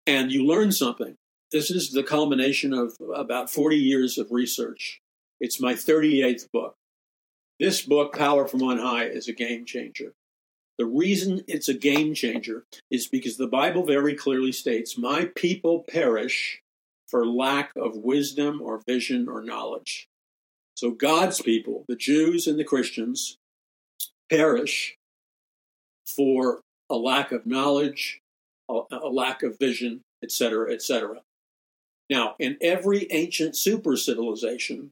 and 0.06 0.30
you 0.30 0.44
learn 0.44 0.72
something. 0.72 1.14
This 1.50 1.70
is 1.70 1.92
the 1.92 2.02
culmination 2.02 2.74
of 2.74 2.98
about 3.14 3.48
40 3.48 3.78
years 3.78 4.18
of 4.18 4.30
research. 4.30 5.00
It's 5.40 5.58
my 5.58 5.72
38th 5.72 6.52
book. 6.52 6.74
This 7.58 7.80
book, 7.80 8.14
Power 8.14 8.46
from 8.46 8.62
On 8.62 8.76
High, 8.76 9.06
is 9.06 9.26
a 9.26 9.32
game 9.32 9.64
changer. 9.64 10.12
The 10.78 10.86
reason 10.86 11.42
it's 11.46 11.68
a 11.68 11.74
game 11.74 12.14
changer 12.14 12.64
is 12.90 13.06
because 13.06 13.36
the 13.36 13.46
Bible 13.46 13.86
very 13.86 14.14
clearly 14.14 14.52
states, 14.52 14.98
My 14.98 15.26
people 15.36 15.84
perish 15.88 16.60
for 17.06 17.26
lack 17.26 17.70
of 17.76 17.96
wisdom 17.96 18.60
or 18.60 18.82
vision 18.86 19.28
or 19.28 19.40
knowledge. 19.40 20.08
So 20.76 20.90
God's 20.90 21.40
people, 21.40 21.84
the 21.88 21.96
Jews 21.96 22.48
and 22.48 22.58
the 22.58 22.64
Christians, 22.64 23.36
perish 24.28 24.96
for 26.04 26.60
a 26.90 26.96
lack 26.96 27.30
of 27.30 27.46
knowledge, 27.46 28.20
a, 28.68 28.82
lack 29.08 29.42
of 29.42 29.58
vision, 29.58 30.00
etc., 30.22 30.72
etc. 30.72 31.20
Now, 32.10 32.34
in 32.38 32.56
every 32.60 33.06
ancient 33.10 33.56
super 33.56 33.96
civilization, 33.96 34.90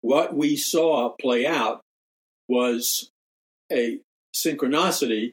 what 0.00 0.34
we 0.34 0.56
saw 0.56 1.10
play 1.10 1.46
out 1.46 1.82
was 2.48 3.10
a 3.70 4.00
synchronicity 4.34 5.32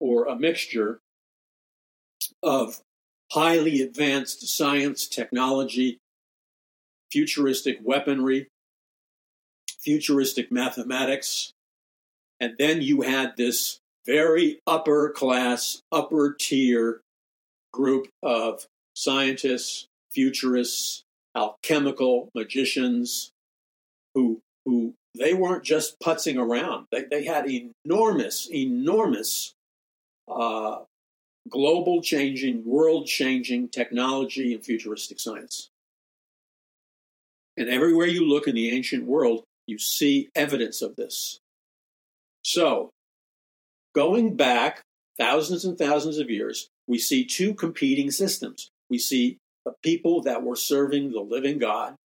or 0.00 0.26
a 0.26 0.36
mixture 0.36 1.00
of 2.42 2.80
highly 3.32 3.82
advanced 3.82 4.46
science, 4.48 5.06
technology, 5.06 5.98
futuristic 7.10 7.78
weaponry, 7.82 8.48
futuristic 9.80 10.52
mathematics, 10.52 11.52
and 12.40 12.54
then 12.58 12.82
you 12.82 13.02
had 13.02 13.36
this 13.36 13.78
very 14.04 14.60
upper 14.66 15.10
class, 15.10 15.80
upper 15.90 16.34
tier 16.38 17.00
group 17.72 18.08
of 18.22 18.66
scientists, 18.94 19.86
futurists, 20.12 21.02
alchemical 21.36 22.30
magicians 22.34 23.30
who 24.14 24.40
who 24.64 24.94
they 25.18 25.34
weren't 25.34 25.64
just 25.64 25.98
putzing 26.00 26.38
around. 26.38 26.86
They, 26.90 27.04
they 27.04 27.24
had 27.24 27.46
enormous, 27.48 28.48
enormous 28.52 29.54
uh, 30.28 30.78
global 31.48 32.02
changing, 32.02 32.64
world 32.64 33.06
changing 33.06 33.68
technology 33.68 34.52
and 34.54 34.64
futuristic 34.64 35.20
science. 35.20 35.70
And 37.56 37.68
everywhere 37.68 38.06
you 38.06 38.26
look 38.26 38.46
in 38.46 38.54
the 38.54 38.70
ancient 38.70 39.04
world, 39.04 39.44
you 39.66 39.78
see 39.78 40.28
evidence 40.34 40.82
of 40.82 40.96
this. 40.96 41.40
So, 42.42 42.90
going 43.94 44.36
back 44.36 44.82
thousands 45.18 45.64
and 45.64 45.78
thousands 45.78 46.18
of 46.18 46.30
years, 46.30 46.68
we 46.86 46.98
see 46.98 47.24
two 47.24 47.54
competing 47.54 48.10
systems. 48.10 48.70
We 48.90 48.98
see 48.98 49.38
the 49.64 49.74
people 49.82 50.22
that 50.22 50.42
were 50.42 50.56
serving 50.56 51.10
the 51.10 51.20
living 51.20 51.58
God, 51.58 51.96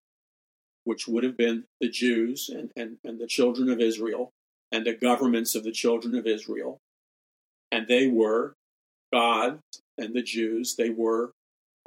which 0.83 1.07
would 1.07 1.23
have 1.23 1.37
been 1.37 1.65
the 1.79 1.89
Jews 1.89 2.49
and, 2.49 2.71
and, 2.75 2.97
and 3.03 3.19
the 3.19 3.27
children 3.27 3.69
of 3.69 3.79
Israel 3.79 4.31
and 4.71 4.85
the 4.85 4.95
governments 4.95 5.55
of 5.55 5.63
the 5.63 5.71
children 5.71 6.15
of 6.15 6.25
Israel. 6.25 6.79
And 7.71 7.87
they 7.87 8.07
were 8.07 8.53
God 9.13 9.59
and 9.97 10.13
the 10.15 10.23
Jews, 10.23 10.75
they 10.75 10.89
were 10.89 11.31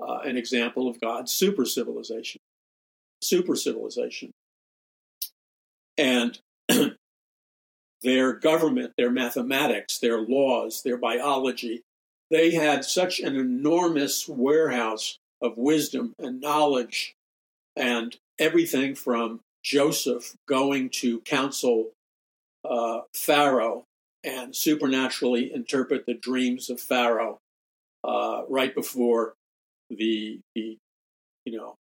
uh, 0.01 0.19
an 0.25 0.37
example 0.37 0.89
of 0.89 1.01
God's 1.01 1.33
super 1.33 1.65
civilization. 1.65 2.41
Super 3.23 3.57
civilization. 3.57 4.33
And 5.97 6.39
their 8.03 8.35
government, 8.35 8.93
their 8.97 9.11
mathematics, 9.11 9.99
their 9.99 10.21
laws, 10.21 10.83
their 10.83 10.99
biology, 10.99 11.83
they 12.31 12.53
had 12.53 12.85
such 12.85 13.21
an 13.21 13.37
enormous 13.37 14.29
warehouse 14.29 15.19
of 15.41 15.57
wisdom 15.57 16.15
and 16.19 16.41
knowledge 16.41 17.15
and 17.77 18.17
everything 18.39 18.95
from 18.95 19.41
Joseph 19.63 20.35
going 20.47 20.91
to 20.91 21.21
counsel 21.21 21.93
uh, 22.69 23.01
Pharaoh 23.15 23.85
and 24.23 24.55
supernaturally 24.55 25.53
interpret 25.53 26.07
the 26.07 26.15
dreams 26.15 26.71
of 26.71 26.81
Pharaoh 26.81 27.39
uh, 28.03 28.43
right 28.49 28.75
before 28.75 29.35
the, 29.91 30.41
the, 30.55 30.79
you 31.45 31.57
know, 31.57 31.77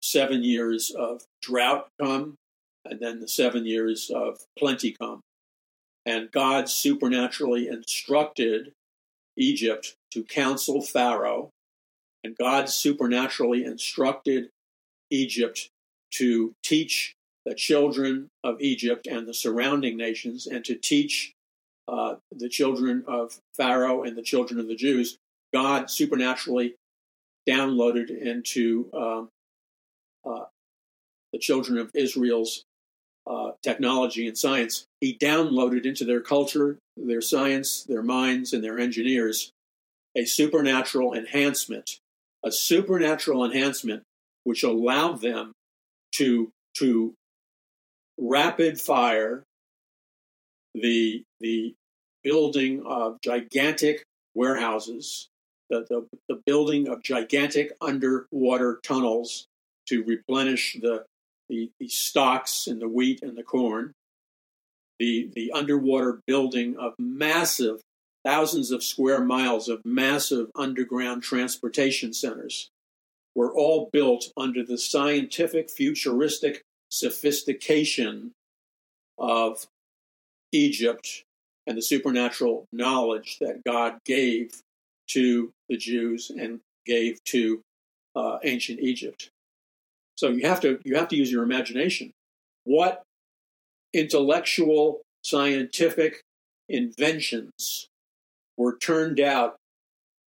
seven 0.00 0.42
years 0.44 0.90
of 0.90 1.22
drought 1.42 1.88
come 2.00 2.36
and 2.84 3.00
then 3.00 3.20
the 3.20 3.28
seven 3.28 3.66
years 3.66 4.10
of 4.14 4.38
plenty 4.58 4.92
come. 4.92 5.20
And 6.06 6.30
God 6.30 6.68
supernaturally 6.68 7.68
instructed 7.68 8.72
Egypt 9.36 9.94
to 10.12 10.24
counsel 10.24 10.80
Pharaoh, 10.80 11.50
and 12.24 12.36
God 12.36 12.68
supernaturally 12.68 13.64
instructed 13.64 14.48
Egypt 15.10 15.68
to 16.12 16.54
teach 16.62 17.14
the 17.44 17.54
children 17.54 18.28
of 18.44 18.60
Egypt 18.60 19.06
and 19.06 19.26
the 19.26 19.34
surrounding 19.34 19.96
nations, 19.96 20.46
and 20.46 20.64
to 20.64 20.74
teach 20.74 21.32
uh, 21.86 22.16
the 22.30 22.48
children 22.48 23.04
of 23.06 23.40
Pharaoh 23.54 24.02
and 24.02 24.16
the 24.16 24.22
children 24.22 24.60
of 24.60 24.68
the 24.68 24.76
Jews. 24.76 25.16
God 25.52 25.90
supernaturally 25.90 26.74
downloaded 27.48 28.10
into 28.10 28.90
um, 28.92 29.28
uh, 30.24 30.44
the 31.32 31.38
children 31.38 31.78
of 31.78 31.90
Israel's 31.94 32.64
uh, 33.26 33.52
technology 33.62 34.26
and 34.26 34.36
science. 34.36 34.86
He 35.00 35.16
downloaded 35.16 35.84
into 35.84 36.04
their 36.04 36.20
culture, 36.20 36.78
their 36.96 37.22
science, 37.22 37.84
their 37.84 38.02
minds, 38.02 38.52
and 38.52 38.62
their 38.62 38.78
engineers 38.78 39.52
a 40.16 40.24
supernatural 40.24 41.14
enhancement, 41.14 42.00
a 42.44 42.50
supernatural 42.50 43.44
enhancement 43.44 44.02
which 44.44 44.62
allowed 44.62 45.20
them 45.20 45.52
to 46.12 46.50
to 46.78 47.14
rapid 48.18 48.80
fire 48.80 49.44
the 50.74 51.24
the 51.40 51.74
building 52.22 52.82
of 52.86 53.20
gigantic 53.20 54.04
warehouses, 54.34 55.28
the, 55.70 55.84
the, 55.88 56.06
the 56.28 56.40
building 56.46 56.88
of 56.88 57.02
gigantic 57.02 57.72
underwater 57.80 58.80
tunnels 58.82 59.46
to 59.88 60.02
replenish 60.04 60.76
the, 60.80 61.04
the, 61.48 61.70
the 61.80 61.88
stocks 61.88 62.66
and 62.66 62.80
the 62.80 62.88
wheat 62.88 63.22
and 63.22 63.36
the 63.36 63.42
corn, 63.42 63.92
the, 64.98 65.30
the 65.34 65.52
underwater 65.52 66.20
building 66.26 66.76
of 66.78 66.92
massive, 66.98 67.80
thousands 68.24 68.70
of 68.70 68.82
square 68.82 69.24
miles 69.24 69.68
of 69.68 69.80
massive 69.84 70.48
underground 70.54 71.22
transportation 71.22 72.12
centers 72.12 72.70
were 73.38 73.54
all 73.54 73.88
built 73.92 74.32
under 74.36 74.64
the 74.64 74.76
scientific, 74.76 75.70
futuristic 75.70 76.60
sophistication 76.88 78.32
of 79.16 79.64
Egypt 80.50 81.22
and 81.64 81.78
the 81.78 81.82
supernatural 81.82 82.64
knowledge 82.72 83.38
that 83.40 83.62
God 83.64 83.98
gave 84.04 84.60
to 85.10 85.52
the 85.68 85.76
Jews 85.76 86.32
and 86.36 86.58
gave 86.84 87.22
to 87.26 87.60
uh, 88.16 88.38
ancient 88.42 88.80
Egypt. 88.80 89.30
So 90.16 90.30
you 90.30 90.48
have 90.48 90.60
to 90.62 90.80
you 90.84 90.96
have 90.96 91.06
to 91.06 91.16
use 91.16 91.30
your 91.30 91.44
imagination. 91.44 92.10
What 92.64 93.02
intellectual, 93.94 95.02
scientific 95.22 96.22
inventions 96.68 97.86
were 98.56 98.76
turned 98.78 99.20
out 99.20 99.54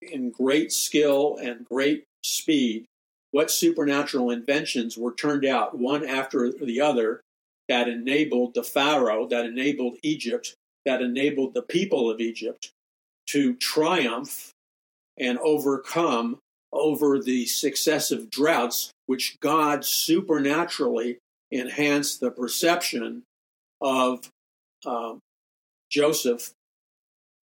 in 0.01 0.31
great 0.31 0.71
skill 0.71 1.37
and 1.41 1.65
great 1.65 2.05
speed, 2.23 2.85
what 3.31 3.49
supernatural 3.49 4.29
inventions 4.29 4.97
were 4.97 5.13
turned 5.13 5.45
out 5.45 5.77
one 5.77 6.05
after 6.05 6.51
the 6.51 6.81
other 6.81 7.21
that 7.67 7.87
enabled 7.87 8.53
the 8.53 8.63
Pharaoh, 8.63 9.27
that 9.27 9.45
enabled 9.45 9.97
Egypt, 10.03 10.55
that 10.85 11.01
enabled 11.01 11.53
the 11.53 11.61
people 11.61 12.09
of 12.09 12.19
Egypt 12.19 12.71
to 13.27 13.55
triumph 13.55 14.51
and 15.17 15.37
overcome 15.39 16.39
over 16.73 17.19
the 17.19 17.45
successive 17.45 18.29
droughts, 18.29 18.91
which 19.05 19.39
God 19.39 19.85
supernaturally 19.85 21.19
enhanced 21.51 22.19
the 22.19 22.31
perception 22.31 23.23
of 23.81 24.29
um, 24.85 25.19
Joseph. 25.89 26.51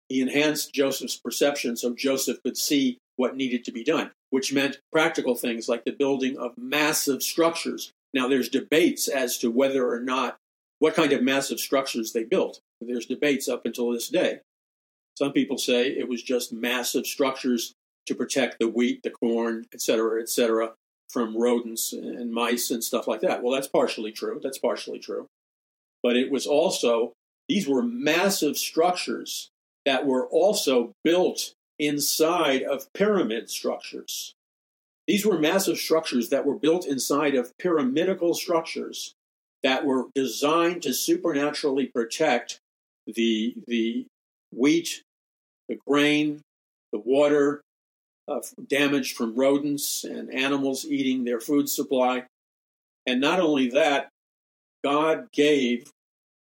He 0.09 0.21
enhanced 0.21 0.73
Joseph's 0.73 1.17
perception 1.17 1.77
so 1.77 1.95
Joseph 1.95 2.43
could 2.45 2.57
see 2.57 2.99
what 3.17 3.37
needed 3.37 3.65
to 3.65 3.73
be 3.73 3.83
done, 3.83 4.11
which 4.37 4.53
meant 4.53 4.83
practical 4.93 5.35
things 5.35 5.67
like 5.67 5.87
the 5.87 5.91
building 5.91 6.37
of 6.37 6.53
massive 6.59 7.23
structures. 7.23 7.91
Now, 8.13 8.29
there's 8.29 8.51
debates 8.51 9.09
as 9.09 9.39
to 9.39 9.51
whether 9.51 9.91
or 9.91 9.99
not 9.99 10.37
what 10.79 10.95
kind 10.95 11.15
of 11.15 11.23
massive 11.23 11.59
structures 11.59 12.13
they 12.13 12.23
built. 12.23 12.61
There's 12.83 13.07
debates 13.07 13.49
up 13.49 13.63
until 13.65 13.91
this 13.91 14.11
day. 14.11 14.41
Some 15.17 15.33
people 15.33 15.57
say 15.57 15.87
it 15.87 16.07
was 16.07 16.23
just 16.23 16.53
massive 16.53 17.07
structures 17.07 17.73
to 18.05 18.15
protect 18.15 18.59
the 18.59 18.69
wheat, 18.69 19.03
the 19.03 19.09
corn, 19.09 19.65
et 19.73 19.81
cetera, 19.81 20.21
et 20.21 20.29
cetera, 20.29 20.75
from 21.09 21.35
rodents 21.35 21.95
and 21.95 22.31
mice 22.31 22.71
and 22.71 22.85
stuff 22.85 23.09
like 23.09 23.23
that. 23.23 23.43
Well, 23.43 23.55
that's 23.55 23.69
partially 23.69 24.13
true. 24.13 24.39
That's 24.43 24.59
partially 24.59 24.99
true. 24.99 25.29
But 26.03 26.19
it 26.19 26.31
was 26.31 26.47
also, 26.47 27.15
these 27.49 27.67
were 27.67 27.83
massive 27.83 28.59
structures 28.59 29.49
that 29.87 30.05
were 30.05 30.27
also 30.27 30.93
built 31.05 31.55
inside 31.79 32.63
of 32.63 32.93
pyramid 32.93 33.51
structures. 33.51 34.35
These 35.07 35.25
were 35.25 35.39
massive 35.39 35.79
structures 35.79 36.31
that 36.31 36.45
were 36.45 36.59
built 36.59 36.87
inside 36.87 37.35
of 37.35 37.57
pyramidical 37.59 38.35
structures 38.35 39.15
that 39.63 39.85
were 39.85 40.07
designed 40.15 40.83
to 40.83 40.93
supernaturally 40.93 41.87
protect 41.87 42.59
the, 43.07 43.55
the 43.67 44.07
wheat, 44.53 45.03
the 45.69 45.79
grain, 45.87 46.41
the 46.93 46.99
water, 46.99 47.61
uh, 48.29 48.41
damage 48.69 49.15
from 49.15 49.37
rodents 49.37 50.03
and 50.05 50.33
animals 50.33 50.85
eating 50.85 51.25
their 51.25 51.41
food 51.41 51.69
supply. 51.69 52.25
And 53.07 53.21
not 53.21 53.39
only 53.39 53.71
that, 53.71 54.09
God 54.85 55.29
gave 55.33 55.91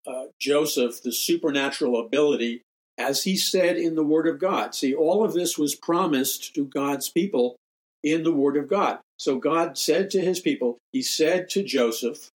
uh, 0.06 0.26
Joseph 0.40 1.02
the 1.02 1.12
supernatural 1.12 2.00
ability, 2.06 2.62
as 3.00 3.24
he 3.24 3.38
said 3.38 3.78
in 3.78 3.96
the 3.96 4.04
Word 4.04 4.28
of 4.28 4.40
God. 4.40 4.76
See, 4.76 4.94
all 4.94 5.24
of 5.24 5.34
this 5.34 5.58
was 5.58 5.74
promised 5.74 6.54
to 6.54 6.66
God's 6.66 7.10
people 7.10 7.56
in 8.04 8.24
the 8.24 8.34
Word 8.34 8.58
of 8.58 8.68
God. 8.68 9.00
So 9.18 9.40
God 9.40 9.78
said 9.78 10.12
to 10.12 10.22
his 10.22 10.42
people, 10.42 10.78
He 10.92 11.02
said 11.02 11.50
to 11.52 11.64
Joseph, 11.64 12.30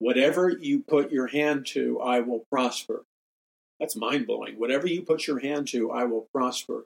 Whatever 0.00 0.48
you 0.48 0.80
put 0.80 1.12
your 1.12 1.28
hand 1.28 1.64
to, 1.68 2.00
I 2.00 2.20
will 2.20 2.44
prosper. 2.50 3.04
That's 3.78 3.94
mind 3.94 4.26
blowing. 4.26 4.58
Whatever 4.58 4.88
you 4.88 5.02
put 5.02 5.28
your 5.28 5.38
hand 5.38 5.68
to, 5.68 5.92
I 5.92 6.04
will 6.04 6.26
prosper. 6.32 6.84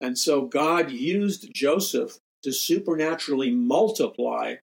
And 0.00 0.16
so 0.16 0.42
God 0.42 0.90
used 0.90 1.52
Joseph 1.52 2.18
to 2.44 2.52
supernaturally 2.52 3.50
multiply 3.50 4.56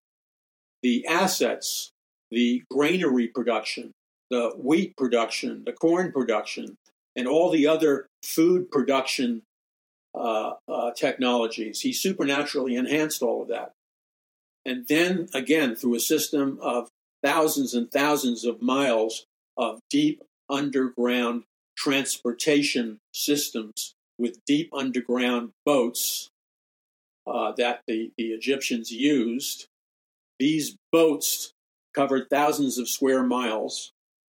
the 0.81 1.05
assets, 1.05 1.91
the 2.31 2.63
granary 2.71 3.27
production, 3.27 3.91
the 4.29 4.51
wheat 4.57 4.95
production, 4.95 5.63
the 5.65 5.73
corn 5.73 6.11
production, 6.11 6.77
and 7.15 7.27
all 7.27 7.49
the 7.49 7.67
other 7.67 8.07
food 8.23 8.71
production 8.71 9.43
uh, 10.15 10.53
uh, 10.67 10.91
technologies. 10.91 11.81
He 11.81 11.93
supernaturally 11.93 12.75
enhanced 12.75 13.21
all 13.21 13.43
of 13.43 13.47
that. 13.49 13.73
And 14.65 14.87
then 14.87 15.29
again, 15.33 15.75
through 15.75 15.95
a 15.95 15.99
system 15.99 16.59
of 16.61 16.89
thousands 17.23 17.73
and 17.73 17.91
thousands 17.91 18.45
of 18.45 18.61
miles 18.61 19.25
of 19.57 19.79
deep 19.89 20.21
underground 20.49 21.43
transportation 21.77 22.99
systems 23.13 23.93
with 24.17 24.43
deep 24.45 24.69
underground 24.73 25.51
boats 25.65 26.29
uh, 27.25 27.53
that 27.57 27.81
the, 27.87 28.11
the 28.17 28.27
Egyptians 28.27 28.91
used. 28.91 29.67
These 30.39 30.75
boats 30.91 31.53
covered 31.95 32.29
thousands 32.29 32.77
of 32.77 32.89
square 32.89 33.23
miles 33.23 33.91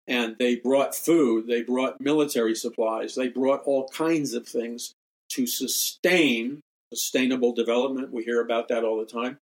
and 0.08 0.36
they 0.38 0.56
brought 0.56 0.94
food, 0.94 1.46
they 1.46 1.62
brought 1.62 2.00
military 2.00 2.54
supplies, 2.54 3.14
they 3.14 3.28
brought 3.28 3.62
all 3.64 3.88
kinds 3.88 4.34
of 4.34 4.46
things 4.46 4.92
to 5.30 5.46
sustain 5.46 6.60
sustainable 6.92 7.52
development. 7.52 8.12
We 8.12 8.24
hear 8.24 8.40
about 8.40 8.68
that 8.68 8.84
all 8.84 8.98
the 8.98 9.06
time. 9.06 9.38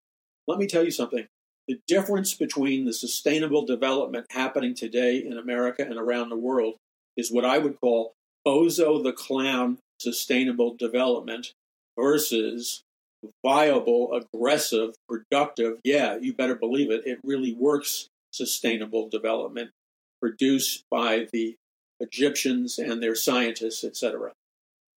Let 0.46 0.58
me 0.58 0.66
tell 0.66 0.84
you 0.84 0.90
something. 0.90 1.26
The 1.68 1.80
difference 1.86 2.34
between 2.34 2.84
the 2.84 2.92
sustainable 2.92 3.64
development 3.64 4.26
happening 4.30 4.74
today 4.74 5.16
in 5.16 5.38
America 5.38 5.82
and 5.82 5.98
around 5.98 6.28
the 6.28 6.36
world 6.36 6.74
is 7.16 7.32
what 7.32 7.44
I 7.44 7.58
would 7.58 7.80
call 7.80 8.12
bozo 8.46 9.02
the 9.02 9.12
clown 9.12 9.78
sustainable 9.98 10.74
development 10.74 11.52
versus 11.98 12.82
viable, 13.42 14.12
aggressive, 14.12 14.94
productive, 15.08 15.78
yeah, 15.84 16.18
you 16.20 16.34
better 16.34 16.54
believe 16.54 16.90
it, 16.90 17.06
it 17.06 17.18
really 17.24 17.54
works 17.54 18.08
sustainable 18.32 19.08
development 19.08 19.70
produced 20.24 20.84
by 20.90 21.26
the 21.34 21.54
Egyptians 22.00 22.78
and 22.78 23.02
their 23.02 23.14
scientists, 23.14 23.84
etc. 23.84 24.32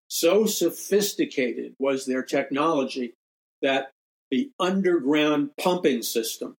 So 0.06 0.46
sophisticated 0.46 1.74
was 1.80 2.06
their 2.06 2.22
technology 2.22 3.14
that 3.60 3.90
the 4.30 4.52
underground 4.60 5.50
pumping 5.60 6.02
system 6.02 6.54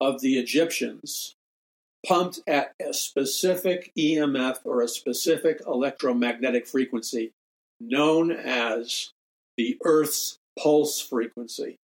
of 0.00 0.20
the 0.20 0.38
Egyptians 0.38 1.34
pumped 2.06 2.38
at 2.46 2.72
a 2.80 2.94
specific 2.94 3.90
EMF 3.98 4.58
or 4.62 4.80
a 4.80 4.86
specific 4.86 5.60
electromagnetic 5.66 6.68
frequency 6.68 7.32
known 7.80 8.30
as 8.30 9.10
the 9.56 9.76
Earth's 9.84 10.38
pulse 10.56 11.00
frequency. 11.00 11.78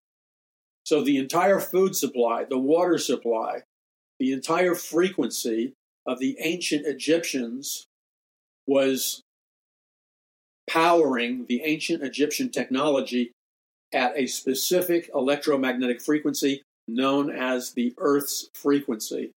So 0.85 1.05
the 1.05 1.19
entire 1.19 1.61
food 1.61 1.95
supply, 1.95 2.43
the 2.43 2.59
water 2.59 2.99
supply, 2.99 3.63
the 4.19 4.33
entire 4.33 4.75
frequency 4.75 5.75
of 6.07 6.19
the 6.19 6.37
ancient 6.41 6.87
Egyptians 6.87 7.87
was 8.67 9.23
powering 10.69 11.47
the 11.49 11.63
ancient 11.63 12.03
Egyptian 12.03 12.51
technology 12.51 13.33
at 13.93 14.13
a 14.17 14.27
specific 14.27 15.11
electromagnetic 15.15 16.01
frequency 16.01 16.63
known 16.89 17.31
as 17.31 17.73
the 17.73 17.95
Earth's 17.99 18.49
frequency, 18.55 19.33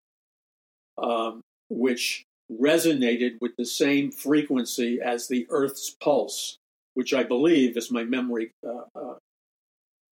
um, 0.98 1.42
which 1.70 2.24
resonated 2.52 3.38
with 3.42 3.56
the 3.58 3.66
same 3.66 4.12
frequency 4.12 5.00
as 5.02 5.28
the 5.28 5.46
Earth's 5.50 5.96
pulse, 6.02 6.58
which 6.94 7.14
I 7.14 7.24
believe, 7.24 7.78
as 7.78 7.92
my 7.92 8.04
memory 8.04 8.52
uh, 8.66 9.00
uh, 9.00 9.16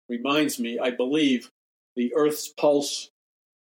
reminds 0.09 0.59
me, 0.59 0.79
I 0.79 0.91
believe 0.91 1.51
the 1.97 2.15
Earth's 2.15 2.49
pulse 2.49 3.09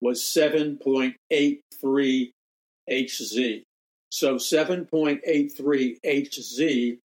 was 0.02 0.22
7.83 0.22 2.32
Hz. 2.90 3.64
So 4.10 4.36
7.83 4.36 5.98
Hz 6.06 6.98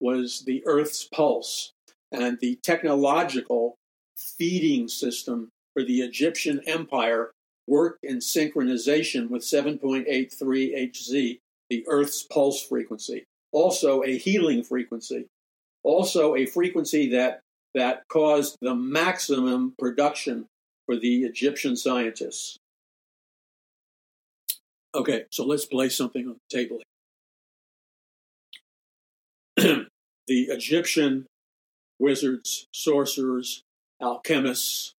was 0.00 0.42
the 0.46 0.62
Earth's 0.66 1.04
pulse, 1.04 1.72
and 2.12 2.38
the 2.40 2.58
technological 2.62 3.76
feeding 4.16 4.88
system 4.88 5.50
for 5.74 5.82
the 5.82 6.00
Egyptian 6.00 6.60
empire 6.66 7.32
worked 7.66 8.04
in 8.04 8.18
synchronization 8.18 9.28
with 9.28 9.42
7.83 9.42 10.06
Hz, 10.06 11.38
the 11.68 11.84
Earth's 11.88 12.22
pulse 12.22 12.62
frequency. 12.62 13.24
Also, 13.52 14.02
a 14.04 14.16
healing 14.16 14.62
frequency. 14.62 15.26
Also, 15.82 16.36
a 16.36 16.46
frequency 16.46 17.10
that, 17.10 17.40
that 17.74 18.02
caused 18.08 18.56
the 18.60 18.74
maximum 18.74 19.74
production 19.78 20.46
for 20.86 20.96
the 20.96 21.24
Egyptian 21.24 21.76
scientists. 21.76 22.58
Okay, 24.96 25.26
so 25.30 25.44
let's 25.44 25.66
play 25.66 25.90
something 25.90 26.26
on 26.26 26.36
the 26.48 26.56
table. 26.56 26.78
the 30.26 30.42
Egyptian 30.44 31.26
wizards, 31.98 32.66
sorcerers, 32.72 33.62
alchemists, 34.00 34.94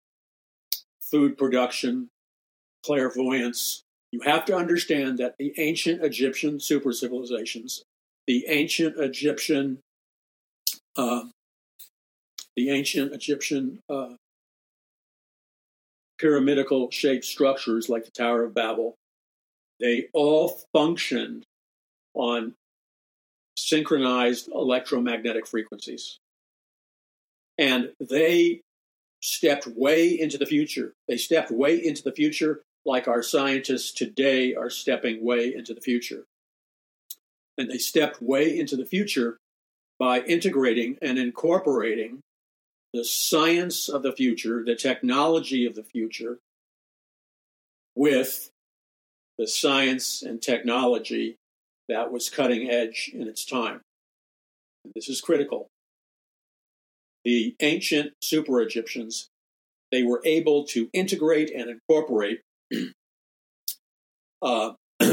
food 1.01 1.35
production, 1.35 2.09
clairvoyance. 2.85 3.81
You 4.11 4.21
have 4.21 4.45
to 4.45 4.55
understand 4.55 5.17
that 5.17 5.33
the 5.39 5.55
ancient 5.57 6.03
Egyptian 6.03 6.59
super 6.59 6.93
civilizations, 6.93 7.81
the 8.27 8.45
ancient 8.49 8.99
Egyptian, 8.99 9.79
uh, 10.95 11.23
the 12.55 12.69
ancient 12.69 13.13
Egyptian 13.13 13.79
uh, 13.89 14.13
pyramidical 16.19 16.91
shaped 16.91 17.25
structures 17.25 17.89
like 17.89 18.05
the 18.05 18.11
Tower 18.11 18.43
of 18.43 18.53
Babel, 18.53 18.95
they 19.79 20.07
all 20.13 20.59
functioned 20.73 21.45
on 22.13 22.55
synchronized 23.55 24.49
electromagnetic 24.53 25.47
frequencies. 25.47 26.19
And 27.57 27.91
they 27.99 28.61
stepped 29.21 29.67
way 29.67 30.19
into 30.19 30.37
the 30.37 30.45
future. 30.45 30.93
They 31.07 31.17
stepped 31.17 31.51
way 31.51 31.83
into 31.83 32.03
the 32.03 32.11
future 32.11 32.61
like 32.85 33.07
our 33.07 33.21
scientists 33.21 33.91
today 33.91 34.55
are 34.55 34.69
stepping 34.69 35.23
way 35.23 35.53
into 35.53 35.73
the 35.73 35.81
future. 35.81 36.25
And 37.57 37.69
they 37.69 37.77
stepped 37.77 38.21
way 38.21 38.57
into 38.57 38.75
the 38.75 38.85
future 38.85 39.37
by 39.99 40.21
integrating 40.21 40.97
and 41.01 41.17
incorporating 41.17 42.21
the 42.93 43.03
science 43.03 43.89
of 43.89 44.03
the 44.03 44.13
future, 44.13 44.63
the 44.63 44.75
technology 44.75 45.65
of 45.65 45.75
the 45.75 45.83
future, 45.83 46.37
with 47.95 48.51
the 49.37 49.47
science 49.47 50.23
and 50.23 50.41
technology 50.41 51.37
that 51.89 52.11
was 52.11 52.29
cutting 52.29 52.69
edge 52.69 53.11
in 53.13 53.27
its 53.27 53.45
time. 53.45 53.81
This 54.95 55.09
is 55.09 55.21
critical. 55.21 55.67
The 57.23 57.55
ancient 57.59 58.13
super 58.21 58.61
Egyptians, 58.61 59.29
they 59.91 60.03
were 60.03 60.21
able 60.25 60.65
to 60.67 60.89
integrate 60.93 61.51
and 61.51 61.69
incorporate 61.69 62.41
uh, 64.41 64.71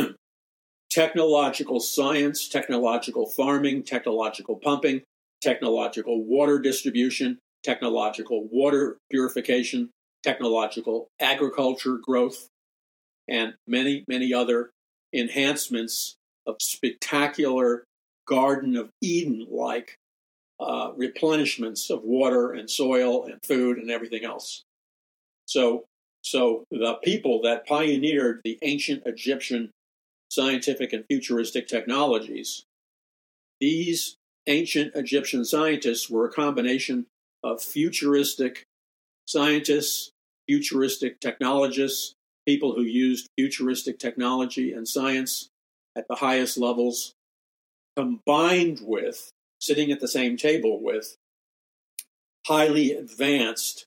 technological 0.90 1.80
science, 1.80 2.48
technological 2.48 3.26
farming, 3.26 3.82
technological 3.82 4.56
pumping, 4.56 5.02
technological 5.42 6.24
water 6.24 6.58
distribution, 6.58 7.38
technological 7.62 8.48
water 8.50 8.98
purification, 9.10 9.90
technological 10.22 11.08
agriculture 11.20 11.98
growth, 12.02 12.48
and 13.28 13.54
many, 13.66 14.04
many 14.08 14.32
other 14.32 14.70
enhancements 15.12 16.16
of 16.46 16.56
spectacular 16.60 17.84
Garden 18.26 18.76
of 18.76 18.90
Eden 19.00 19.46
like 19.50 19.96
uh, 20.60 20.92
replenishments 20.92 21.90
of 21.90 22.02
water 22.02 22.52
and 22.52 22.70
soil 22.70 23.24
and 23.24 23.38
food 23.44 23.78
and 23.78 23.90
everything 23.90 24.24
else. 24.24 24.62
So, 25.46 25.84
so 26.22 26.64
the 26.70 26.94
people 27.02 27.42
that 27.42 27.66
pioneered 27.66 28.40
the 28.44 28.58
ancient 28.62 29.02
Egyptian 29.04 29.70
scientific 30.30 30.92
and 30.92 31.04
futuristic 31.10 31.68
technologies, 31.68 32.64
these 33.60 34.16
ancient 34.46 34.94
Egyptian 34.94 35.44
scientists 35.44 36.08
were 36.08 36.26
a 36.26 36.32
combination 36.32 37.06
of 37.42 37.62
futuristic 37.62 38.64
scientists, 39.26 40.10
futuristic 40.48 41.20
technologists, 41.20 42.14
people 42.46 42.74
who 42.74 42.83
used 42.83 43.28
futuristic 43.38 43.98
technology 43.98 44.72
and 44.72 44.87
science 44.87 45.48
at 45.96 46.07
the 46.09 46.16
highest 46.16 46.59
levels, 46.59 47.14
combined 47.96 48.80
with 48.83 49.30
sitting 49.61 49.90
at 49.90 50.00
the 50.00 50.09
same 50.09 50.37
table 50.37 50.83
with 50.83 51.16
highly 52.46 52.92
advanced 52.92 53.87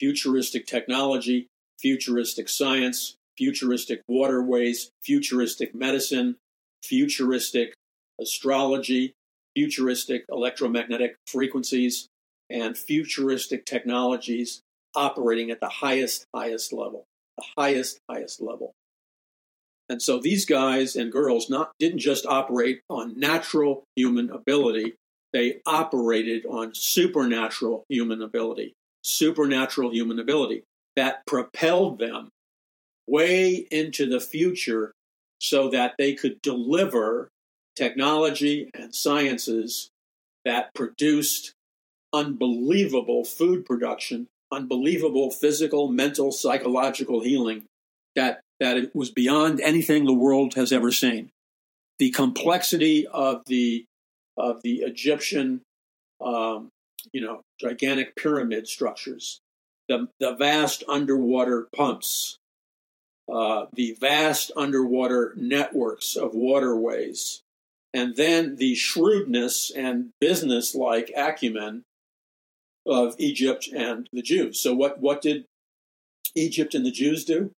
futuristic 0.00 0.66
technology, 0.66 1.46
futuristic 1.80 2.48
science, 2.48 3.16
futuristic 3.38 4.02
waterways, 4.08 4.90
futuristic 5.02 5.74
medicine, 5.74 6.36
futuristic 6.82 7.74
astrology, 8.20 9.14
futuristic 9.56 10.24
electromagnetic 10.30 11.16
frequencies, 11.26 12.08
and 12.50 12.76
futuristic 12.76 13.64
technologies 13.64 14.60
operating 14.94 15.50
at 15.50 15.60
the 15.60 15.68
highest, 15.68 16.26
highest 16.34 16.72
level, 16.72 17.04
highest, 17.56 17.98
highest 18.10 18.40
level. 18.40 18.72
And 19.88 20.02
so 20.02 20.18
these 20.18 20.44
guys 20.44 20.96
and 20.96 21.12
girls 21.12 21.48
not 21.48 21.72
didn't 21.78 22.00
just 22.00 22.26
operate 22.26 22.80
on 22.90 23.18
natural 23.18 23.84
human 23.94 24.30
ability, 24.30 24.94
they 25.32 25.60
operated 25.64 26.44
on 26.46 26.74
supernatural 26.74 27.84
human 27.88 28.22
ability, 28.22 28.74
supernatural 29.02 29.92
human 29.92 30.18
ability 30.18 30.64
that 30.96 31.24
propelled 31.26 31.98
them 31.98 32.30
way 33.06 33.66
into 33.70 34.06
the 34.08 34.20
future 34.20 34.92
so 35.40 35.68
that 35.70 35.94
they 35.98 36.14
could 36.14 36.40
deliver 36.42 37.28
technology 37.76 38.70
and 38.74 38.94
sciences 38.94 39.90
that 40.44 40.72
produced 40.74 41.52
unbelievable 42.12 43.24
food 43.24 43.66
production, 43.66 44.26
unbelievable 44.52 45.30
physical, 45.30 45.88
mental, 45.88 46.32
psychological 46.32 47.20
healing 47.20 47.64
that, 48.14 48.40
that 48.60 48.76
it 48.76 48.94
was 48.94 49.10
beyond 49.10 49.60
anything 49.60 50.04
the 50.04 50.12
world 50.12 50.54
has 50.54 50.72
ever 50.72 50.92
seen. 50.92 51.30
The 51.98 52.10
complexity 52.10 53.06
of 53.06 53.42
the 53.46 53.84
of 54.36 54.60
the 54.62 54.80
Egyptian, 54.82 55.62
um, 56.20 56.68
you 57.12 57.22
know, 57.22 57.40
gigantic 57.58 58.14
pyramid 58.16 58.68
structures, 58.68 59.40
the 59.88 60.08
the 60.20 60.34
vast 60.34 60.84
underwater 60.88 61.68
pumps, 61.74 62.36
uh, 63.32 63.66
the 63.72 63.96
vast 63.98 64.52
underwater 64.54 65.32
networks 65.36 66.16
of 66.16 66.34
waterways, 66.34 67.40
and 67.94 68.14
then 68.16 68.56
the 68.56 68.74
shrewdness 68.74 69.70
and 69.70 70.10
business-like 70.20 71.10
acumen 71.16 71.82
of 72.86 73.14
Egypt 73.18 73.68
and 73.74 74.08
the 74.12 74.22
Jews. 74.22 74.60
So 74.60 74.74
what, 74.74 75.00
what 75.00 75.22
did 75.22 75.44
Egypt 76.34 76.74
and 76.74 76.84
the 76.84 76.90
Jews 76.90 77.24
do? 77.24 77.50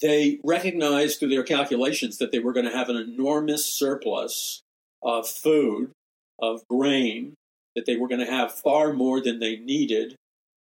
They 0.00 0.40
recognized 0.42 1.18
through 1.18 1.30
their 1.30 1.44
calculations 1.44 2.18
that 2.18 2.32
they 2.32 2.40
were 2.40 2.52
going 2.52 2.66
to 2.66 2.76
have 2.76 2.88
an 2.88 2.96
enormous 2.96 3.64
surplus 3.64 4.62
of 5.02 5.28
food, 5.28 5.92
of 6.40 6.66
grain, 6.68 7.34
that 7.76 7.86
they 7.86 7.96
were 7.96 8.08
going 8.08 8.24
to 8.24 8.30
have 8.30 8.52
far 8.52 8.92
more 8.92 9.20
than 9.20 9.38
they 9.38 9.56
needed 9.56 10.16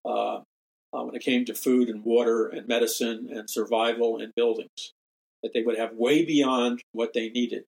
uh, 0.05 0.41
uh, 0.93 1.03
when 1.03 1.15
it 1.15 1.23
came 1.23 1.45
to 1.45 1.53
food 1.53 1.89
and 1.89 2.03
water 2.03 2.47
and 2.47 2.67
medicine 2.67 3.29
and 3.31 3.49
survival 3.49 4.17
and 4.17 4.33
buildings, 4.35 4.93
that 5.41 5.53
they 5.53 5.61
would 5.61 5.77
have 5.77 5.93
way 5.93 6.23
beyond 6.23 6.81
what 6.91 7.13
they 7.13 7.29
needed. 7.29 7.63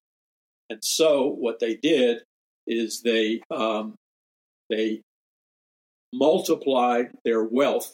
And 0.70 0.84
so 0.84 1.28
what 1.28 1.60
they 1.60 1.76
did 1.76 2.24
is 2.68 3.02
they 3.02 3.42
um, 3.52 3.96
they 4.70 5.02
multiplied 6.14 7.12
their 7.26 7.44
wealth 7.44 7.94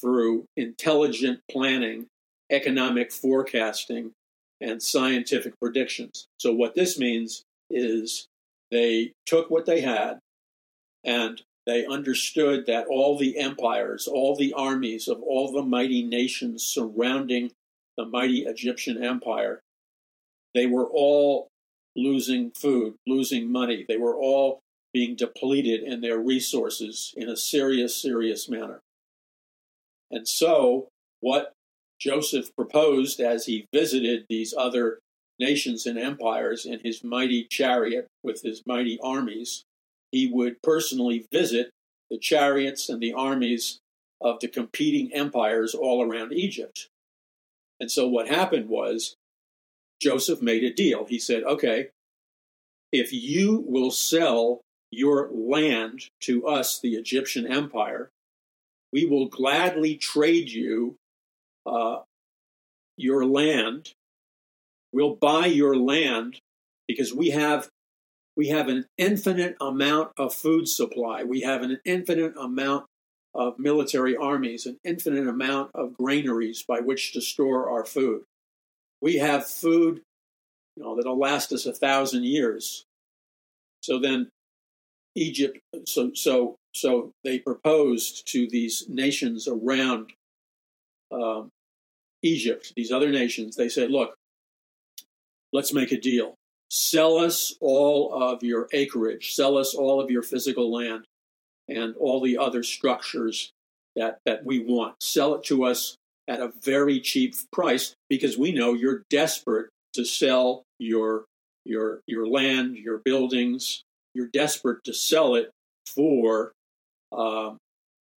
through 0.00 0.44
intelligent 0.56 1.40
planning, 1.50 2.06
economic 2.50 3.12
forecasting, 3.12 4.12
and 4.60 4.82
scientific 4.82 5.58
predictions. 5.60 6.26
So, 6.38 6.52
what 6.52 6.74
this 6.74 6.98
means 6.98 7.44
is 7.70 8.26
they 8.70 9.12
took 9.26 9.50
what 9.50 9.66
they 9.66 9.80
had 9.80 10.18
and 11.04 11.40
they 11.66 11.84
understood 11.84 12.66
that 12.66 12.86
all 12.86 13.18
the 13.18 13.38
empires, 13.38 14.06
all 14.06 14.36
the 14.36 14.52
armies 14.52 15.08
of 15.08 15.20
all 15.22 15.52
the 15.52 15.62
mighty 15.62 16.02
nations 16.02 16.64
surrounding 16.64 17.50
the 17.96 18.04
mighty 18.04 18.44
Egyptian 18.44 19.02
empire, 19.02 19.60
they 20.54 20.66
were 20.66 20.86
all 20.86 21.48
losing 21.96 22.50
food, 22.52 22.94
losing 23.06 23.50
money. 23.50 23.84
They 23.88 23.96
were 23.96 24.16
all 24.16 24.60
being 24.96 25.14
depleted 25.14 25.82
in 25.82 26.00
their 26.00 26.18
resources 26.18 27.12
in 27.18 27.28
a 27.28 27.36
serious, 27.36 27.94
serious 27.94 28.48
manner. 28.48 28.80
And 30.10 30.26
so, 30.26 30.88
what 31.20 31.52
Joseph 32.00 32.56
proposed 32.56 33.20
as 33.20 33.44
he 33.44 33.66
visited 33.74 34.24
these 34.30 34.54
other 34.56 35.00
nations 35.38 35.84
and 35.84 35.98
empires 35.98 36.64
in 36.64 36.80
his 36.82 37.04
mighty 37.04 37.46
chariot 37.50 38.06
with 38.24 38.40
his 38.40 38.62
mighty 38.66 38.98
armies, 39.02 39.64
he 40.12 40.30
would 40.32 40.62
personally 40.62 41.26
visit 41.30 41.68
the 42.08 42.16
chariots 42.16 42.88
and 42.88 43.02
the 43.02 43.12
armies 43.12 43.80
of 44.22 44.40
the 44.40 44.48
competing 44.48 45.12
empires 45.12 45.74
all 45.74 46.02
around 46.02 46.32
Egypt. 46.32 46.88
And 47.78 47.90
so, 47.90 48.08
what 48.08 48.28
happened 48.28 48.70
was 48.70 49.14
Joseph 50.00 50.40
made 50.40 50.64
a 50.64 50.72
deal. 50.72 51.04
He 51.04 51.18
said, 51.18 51.42
okay, 51.42 51.88
if 52.92 53.12
you 53.12 53.62
will 53.68 53.90
sell 53.90 54.62
your 54.90 55.30
land 55.32 56.10
to 56.20 56.46
us, 56.46 56.78
the 56.78 56.94
Egyptian 56.94 57.46
Empire, 57.46 58.10
we 58.92 59.04
will 59.04 59.26
gladly 59.26 59.96
trade 59.96 60.50
you 60.50 60.96
uh, 61.66 62.00
your 62.96 63.24
land. 63.24 63.92
We'll 64.92 65.16
buy 65.16 65.46
your 65.46 65.76
land 65.76 66.40
because 66.86 67.12
we 67.12 67.30
have 67.30 67.68
we 68.36 68.48
have 68.48 68.68
an 68.68 68.84
infinite 68.98 69.56
amount 69.60 70.12
of 70.18 70.34
food 70.34 70.68
supply. 70.68 71.24
We 71.24 71.40
have 71.40 71.62
an 71.62 71.80
infinite 71.84 72.34
amount 72.36 72.84
of 73.34 73.58
military 73.58 74.16
armies, 74.16 74.66
an 74.66 74.78
infinite 74.84 75.26
amount 75.26 75.70
of 75.74 75.96
granaries 75.96 76.62
by 76.62 76.80
which 76.80 77.12
to 77.12 77.20
store 77.20 77.70
our 77.70 77.84
food. 77.84 78.22
We 79.00 79.16
have 79.16 79.46
food, 79.46 80.02
you 80.76 80.82
know, 80.82 80.96
that'll 80.96 81.18
last 81.18 81.52
us 81.52 81.66
a 81.66 81.72
thousand 81.72 82.24
years. 82.24 82.84
So 83.80 83.98
then 83.98 84.28
Egypt, 85.16 85.58
so 85.86 86.12
so 86.14 86.56
so 86.74 87.12
they 87.24 87.38
proposed 87.40 88.28
to 88.32 88.48
these 88.48 88.84
nations 88.88 89.48
around 89.48 90.12
um, 91.12 91.50
Egypt, 92.22 92.72
these 92.76 92.92
other 92.92 93.10
nations. 93.10 93.56
They 93.56 93.68
said, 93.68 93.90
"Look, 93.90 94.14
let's 95.52 95.72
make 95.72 95.92
a 95.92 96.00
deal. 96.00 96.34
sell 96.70 97.16
us 97.18 97.54
all 97.60 98.12
of 98.12 98.42
your 98.42 98.68
acreage, 98.72 99.34
sell 99.34 99.56
us 99.56 99.74
all 99.74 100.00
of 100.00 100.10
your 100.10 100.22
physical 100.22 100.72
land 100.72 101.04
and 101.68 101.94
all 101.96 102.20
the 102.20 102.38
other 102.38 102.62
structures 102.62 103.52
that, 103.96 104.18
that 104.26 104.44
we 104.44 104.58
want. 104.60 105.02
Sell 105.02 105.34
it 105.34 105.44
to 105.44 105.64
us 105.64 105.96
at 106.28 106.40
a 106.40 106.52
very 106.62 107.00
cheap 107.00 107.34
price 107.52 107.94
because 108.08 108.36
we 108.36 108.52
know 108.52 108.74
you're 108.74 109.04
desperate 109.10 109.68
to 109.94 110.04
sell 110.04 110.64
your 110.78 111.24
your 111.64 112.00
your 112.06 112.26
land, 112.28 112.76
your 112.76 112.98
buildings. 112.98 113.82
You're 114.16 114.28
desperate 114.28 114.82
to 114.84 114.94
sell 114.94 115.34
it 115.34 115.50
for 115.94 116.52
uh, 117.12 117.54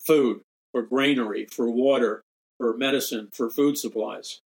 food, 0.06 0.40
for 0.72 0.82
granary, 0.82 1.46
for 1.50 1.68
water, 1.68 2.22
for 2.58 2.76
medicine, 2.76 3.28
for 3.32 3.50
food 3.50 3.76
supplies. 3.76 4.40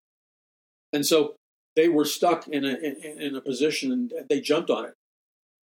And 0.93 1.05
so 1.05 1.35
they 1.77 1.89
were 1.89 2.05
stuck 2.05 2.49
in 2.49 2.65
a 2.65 2.75
in, 2.75 3.21
in 3.21 3.37
a 3.37 3.41
position, 3.41 3.93
and 3.93 4.13
they 4.29 4.41
jumped 4.41 4.71
on 4.71 4.87
it. 4.87 4.95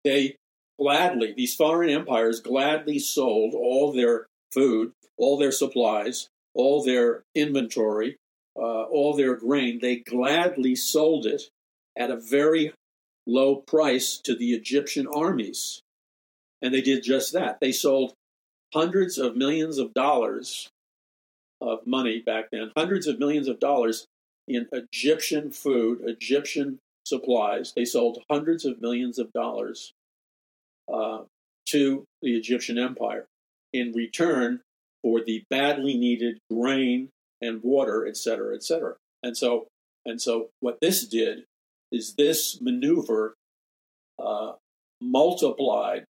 They 0.05 0.37
gladly, 0.79 1.33
these 1.37 1.55
foreign 1.55 1.91
empires 1.91 2.41
gladly 2.41 2.99
sold 2.99 3.55
all 3.55 3.93
their 3.93 4.26
food, 4.53 4.93
all 5.16 5.39
their 5.39 5.53
supplies, 5.53 6.29
all 6.55 6.85
their 6.85 7.22
inventory, 7.35 8.16
uh, 8.57 8.83
all 8.85 9.14
their 9.16 9.37
grain. 9.37 9.79
They 9.81 9.97
gladly 9.97 10.74
sold 10.74 11.26
it 11.26 11.43
at 11.97 12.11
a 12.11 12.16
very 12.16 12.72
low 13.29 13.57
price 13.57 14.16
to 14.16 14.35
the 14.35 14.53
Egyptian 14.55 15.07
armies. 15.07 15.83
And 16.61 16.74
they 16.74 16.81
did 16.81 17.05
just 17.05 17.33
that. 17.35 17.61
They 17.61 17.70
sold 17.70 18.14
hundreds 18.74 19.18
of 19.18 19.37
millions 19.37 19.79
of 19.79 19.95
dollars 19.95 20.68
of 21.61 21.87
money 21.87 22.20
back 22.20 22.47
then, 22.51 22.72
hundreds 22.76 23.07
of 23.07 23.18
millions 23.18 23.49
of 23.49 23.61
dollars 23.61 24.07
in 24.49 24.66
Egyptian 24.72 25.51
food, 25.51 26.01
Egyptian 26.05 26.79
supplies. 27.05 27.72
They 27.76 27.85
sold 27.85 28.22
hundreds 28.31 28.64
of 28.64 28.81
millions 28.81 29.18
of 29.18 29.33
dollars 29.33 29.93
uh, 30.93 31.22
to 31.66 32.05
the 32.22 32.37
Egyptian 32.37 32.79
empire 32.79 33.26
in 33.72 33.93
return 33.93 34.61
for 35.03 35.22
the 35.22 35.45
badly 35.51 35.97
needed 35.97 36.39
grain 36.51 37.11
and 37.41 37.62
water, 37.62 38.07
et 38.07 38.16
cetera, 38.16 38.55
et 38.55 38.62
cetera. 38.62 38.95
And 39.22 39.37
so, 39.37 39.66
and 40.07 40.20
so, 40.20 40.49
what 40.61 40.79
this 40.81 41.07
did 41.07 41.45
is 41.91 42.14
this 42.14 42.61
maneuver 42.61 43.34
uh, 44.18 44.53
multiplied 45.01 46.05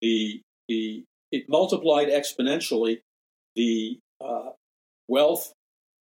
the 0.00 0.40
the 0.68 1.04
it 1.32 1.48
multiplied 1.48 2.08
exponentially 2.08 3.00
the 3.54 3.98
uh, 4.24 4.50
wealth, 5.08 5.52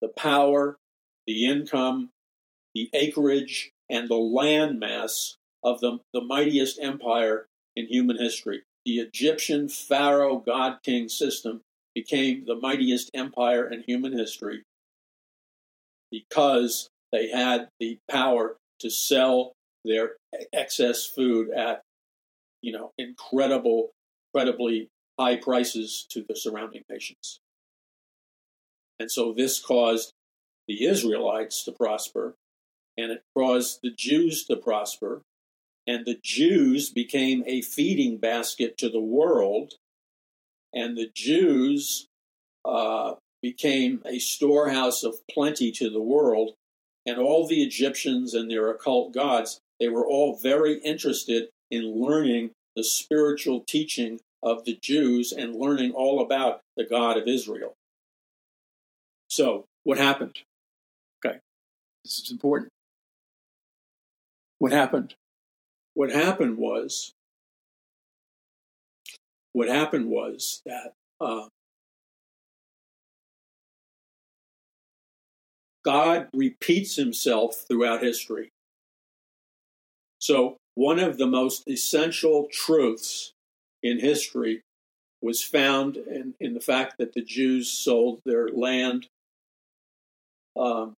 the 0.01 0.09
power, 0.09 0.77
the 1.25 1.45
income, 1.45 2.09
the 2.73 2.89
acreage, 2.93 3.71
and 3.89 4.07
the 4.07 4.15
land 4.15 4.79
mass 4.79 5.37
of 5.63 5.79
the, 5.79 5.99
the 6.13 6.21
mightiest 6.21 6.79
empire 6.79 7.47
in 7.75 7.87
human 7.87 8.17
history. 8.17 8.63
The 8.85 8.99
Egyptian 8.99 9.67
pharaoh 9.67 10.37
god 10.37 10.77
king 10.83 11.09
system 11.09 11.61
became 11.95 12.43
the 12.45 12.55
mightiest 12.55 13.09
empire 13.13 13.67
in 13.67 13.83
human 13.83 14.15
history 14.15 14.63
because 16.11 16.89
they 17.11 17.29
had 17.29 17.69
the 17.79 17.97
power 18.09 18.57
to 18.79 18.89
sell 18.89 19.53
their 19.83 20.13
excess 20.53 21.05
food 21.05 21.49
at 21.51 21.81
you 22.61 22.71
know 22.71 22.91
incredible 22.97 23.91
incredibly 24.33 24.89
high 25.17 25.37
prices 25.37 26.05
to 26.09 26.25
the 26.27 26.35
surrounding 26.35 26.83
nations. 26.89 27.39
And 28.99 29.09
so 29.09 29.33
this 29.33 29.61
caused 29.61 30.11
the 30.67 30.85
Israelites 30.85 31.63
to 31.65 31.71
prosper, 31.71 32.35
and 32.97 33.11
it 33.11 33.21
caused 33.35 33.79
the 33.81 33.91
Jews 33.91 34.45
to 34.45 34.55
prosper, 34.55 35.21
and 35.87 36.05
the 36.05 36.19
Jews 36.23 36.89
became 36.89 37.43
a 37.45 37.61
feeding 37.61 38.17
basket 38.17 38.77
to 38.79 38.89
the 38.89 39.01
world, 39.01 39.73
and 40.73 40.97
the 40.97 41.09
Jews 41.13 42.07
uh, 42.65 43.13
became 43.41 44.01
a 44.05 44.19
storehouse 44.19 45.03
of 45.03 45.15
plenty 45.31 45.71
to 45.73 45.89
the 45.89 46.01
world, 46.01 46.55
and 47.05 47.19
all 47.19 47.47
the 47.47 47.63
Egyptians 47.63 48.33
and 48.33 48.49
their 48.49 48.69
occult 48.69 49.13
gods, 49.13 49.59
they 49.79 49.87
were 49.87 50.05
all 50.05 50.35
very 50.35 50.79
interested 50.79 51.49
in 51.69 52.01
learning 52.01 52.51
the 52.75 52.83
spiritual 52.83 53.63
teaching 53.67 54.19
of 54.41 54.65
the 54.65 54.77
Jews 54.81 55.31
and 55.31 55.55
learning 55.55 55.91
all 55.91 56.21
about 56.21 56.61
the 56.77 56.85
God 56.85 57.17
of 57.17 57.27
Israel. 57.27 57.75
So, 59.29 59.65
what 59.83 59.97
happened? 59.97 60.39
Okay, 61.25 61.39
this 62.03 62.19
is 62.19 62.31
important. 62.31 62.71
What 64.59 64.71
happened? 64.71 65.15
What 65.93 66.11
happened 66.11 66.57
was, 66.57 67.13
what 69.53 69.67
happened 69.67 70.09
was 70.09 70.61
that 70.65 70.93
uh, 71.19 71.47
God 75.85 76.27
repeats 76.33 76.95
himself 76.95 77.63
throughout 77.67 78.01
history. 78.03 78.49
So, 80.19 80.57
one 80.73 80.99
of 80.99 81.17
the 81.17 81.27
most 81.27 81.63
essential 81.69 82.47
truths 82.51 83.31
in 83.83 83.99
history 83.99 84.63
was 85.21 85.43
found 85.43 85.95
in, 85.95 86.33
in 86.39 86.53
the 86.53 86.59
fact 86.59 86.95
that 86.97 87.13
the 87.13 87.23
Jews 87.23 87.69
sold 87.69 88.21
their 88.25 88.49
land 88.49 89.07
um, 90.57 90.95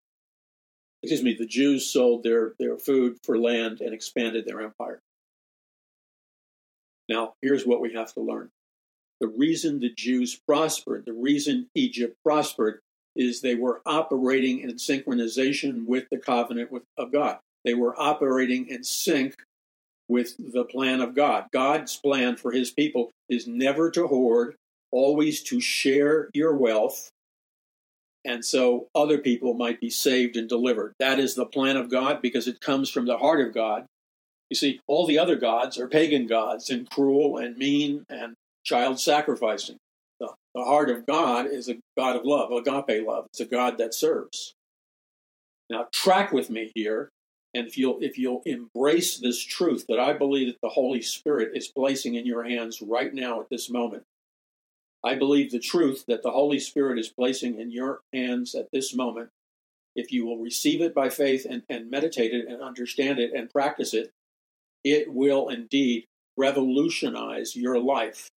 excuse 1.01 1.23
me, 1.23 1.35
the 1.37 1.45
Jews 1.45 1.89
sold 1.89 2.23
their, 2.23 2.53
their 2.59 2.77
food 2.77 3.17
for 3.23 3.37
land 3.37 3.81
and 3.81 3.93
expanded 3.93 4.45
their 4.45 4.61
empire. 4.61 4.99
Now, 7.09 7.33
here's 7.41 7.65
what 7.65 7.81
we 7.81 7.93
have 7.93 8.13
to 8.13 8.19
learn. 8.19 8.49
The 9.19 9.27
reason 9.27 9.79
the 9.79 9.93
Jews 9.95 10.35
prospered, 10.35 11.05
the 11.05 11.13
reason 11.13 11.69
Egypt 11.73 12.17
prospered, 12.23 12.81
is 13.17 13.41
they 13.41 13.55
were 13.55 13.81
operating 13.85 14.59
in 14.59 14.71
synchronization 14.75 15.85
with 15.85 16.05
the 16.09 16.17
covenant 16.17 16.71
with, 16.71 16.83
of 16.97 17.11
God. 17.11 17.39
They 17.65 17.73
were 17.73 17.99
operating 17.99 18.67
in 18.67 18.83
sync 18.83 19.35
with 20.07 20.35
the 20.37 20.63
plan 20.63 21.01
of 21.01 21.15
God. 21.15 21.47
God's 21.51 21.97
plan 21.97 22.37
for 22.37 22.51
his 22.51 22.71
people 22.71 23.11
is 23.29 23.47
never 23.47 23.91
to 23.91 24.07
hoard, 24.07 24.55
always 24.91 25.41
to 25.43 25.59
share 25.59 26.29
your 26.33 26.55
wealth, 26.55 27.09
and 28.23 28.43
so 28.43 28.87
other 28.93 29.17
people 29.17 29.53
might 29.53 29.79
be 29.79 29.89
saved 29.89 30.35
and 30.35 30.49
delivered. 30.49 30.93
That 30.99 31.17
is 31.17 31.35
the 31.35 31.45
plan 31.45 31.77
of 31.77 31.89
God 31.89 32.21
because 32.21 32.47
it 32.47 32.59
comes 32.59 32.89
from 32.89 33.05
the 33.05 33.17
heart 33.17 33.45
of 33.45 33.53
God. 33.53 33.85
You 34.49 34.55
see, 34.55 34.81
all 34.87 35.07
the 35.07 35.19
other 35.19 35.35
gods 35.35 35.77
are 35.77 35.87
pagan 35.87 36.27
gods 36.27 36.69
and 36.69 36.89
cruel 36.89 37.37
and 37.37 37.57
mean 37.57 38.05
and 38.09 38.35
child 38.63 38.99
sacrificing. 38.99 39.77
The, 40.57 40.63
heart 40.63 40.89
of 40.89 41.05
God 41.05 41.45
is 41.45 41.69
a 41.69 41.77
God 41.95 42.15
of 42.15 42.25
love, 42.25 42.51
agape 42.51 43.05
love. 43.05 43.27
It's 43.27 43.41
a 43.41 43.45
God 43.45 43.77
that 43.77 43.93
serves. 43.93 44.55
Now, 45.69 45.87
track 45.93 46.31
with 46.31 46.49
me 46.49 46.71
here, 46.73 47.11
and 47.53 47.67
if 47.67 47.77
you'll 47.77 47.99
if 48.01 48.17
you'll 48.17 48.41
embrace 48.43 49.19
this 49.19 49.39
truth 49.39 49.85
that 49.87 49.99
I 49.99 50.13
believe 50.13 50.47
that 50.47 50.61
the 50.63 50.69
Holy 50.69 51.03
Spirit 51.03 51.51
is 51.53 51.67
placing 51.67 52.15
in 52.15 52.25
your 52.25 52.43
hands 52.43 52.81
right 52.81 53.13
now 53.13 53.39
at 53.39 53.49
this 53.51 53.69
moment, 53.69 54.03
I 55.03 55.13
believe 55.13 55.51
the 55.51 55.59
truth 55.59 56.05
that 56.07 56.23
the 56.23 56.31
Holy 56.31 56.59
Spirit 56.59 56.97
is 56.97 57.09
placing 57.09 57.59
in 57.59 57.69
your 57.69 57.99
hands 58.11 58.55
at 58.55 58.71
this 58.73 58.95
moment, 58.95 59.29
if 59.95 60.11
you 60.11 60.25
will 60.25 60.39
receive 60.39 60.81
it 60.81 60.95
by 60.95 61.09
faith 61.09 61.45
and, 61.47 61.61
and 61.69 61.91
meditate 61.91 62.33
it 62.33 62.47
and 62.47 62.63
understand 62.63 63.19
it 63.19 63.31
and 63.31 63.51
practice 63.51 63.93
it, 63.93 64.11
it 64.83 65.13
will 65.13 65.49
indeed 65.49 66.05
revolutionize 66.35 67.55
your 67.55 67.79
life 67.79 68.31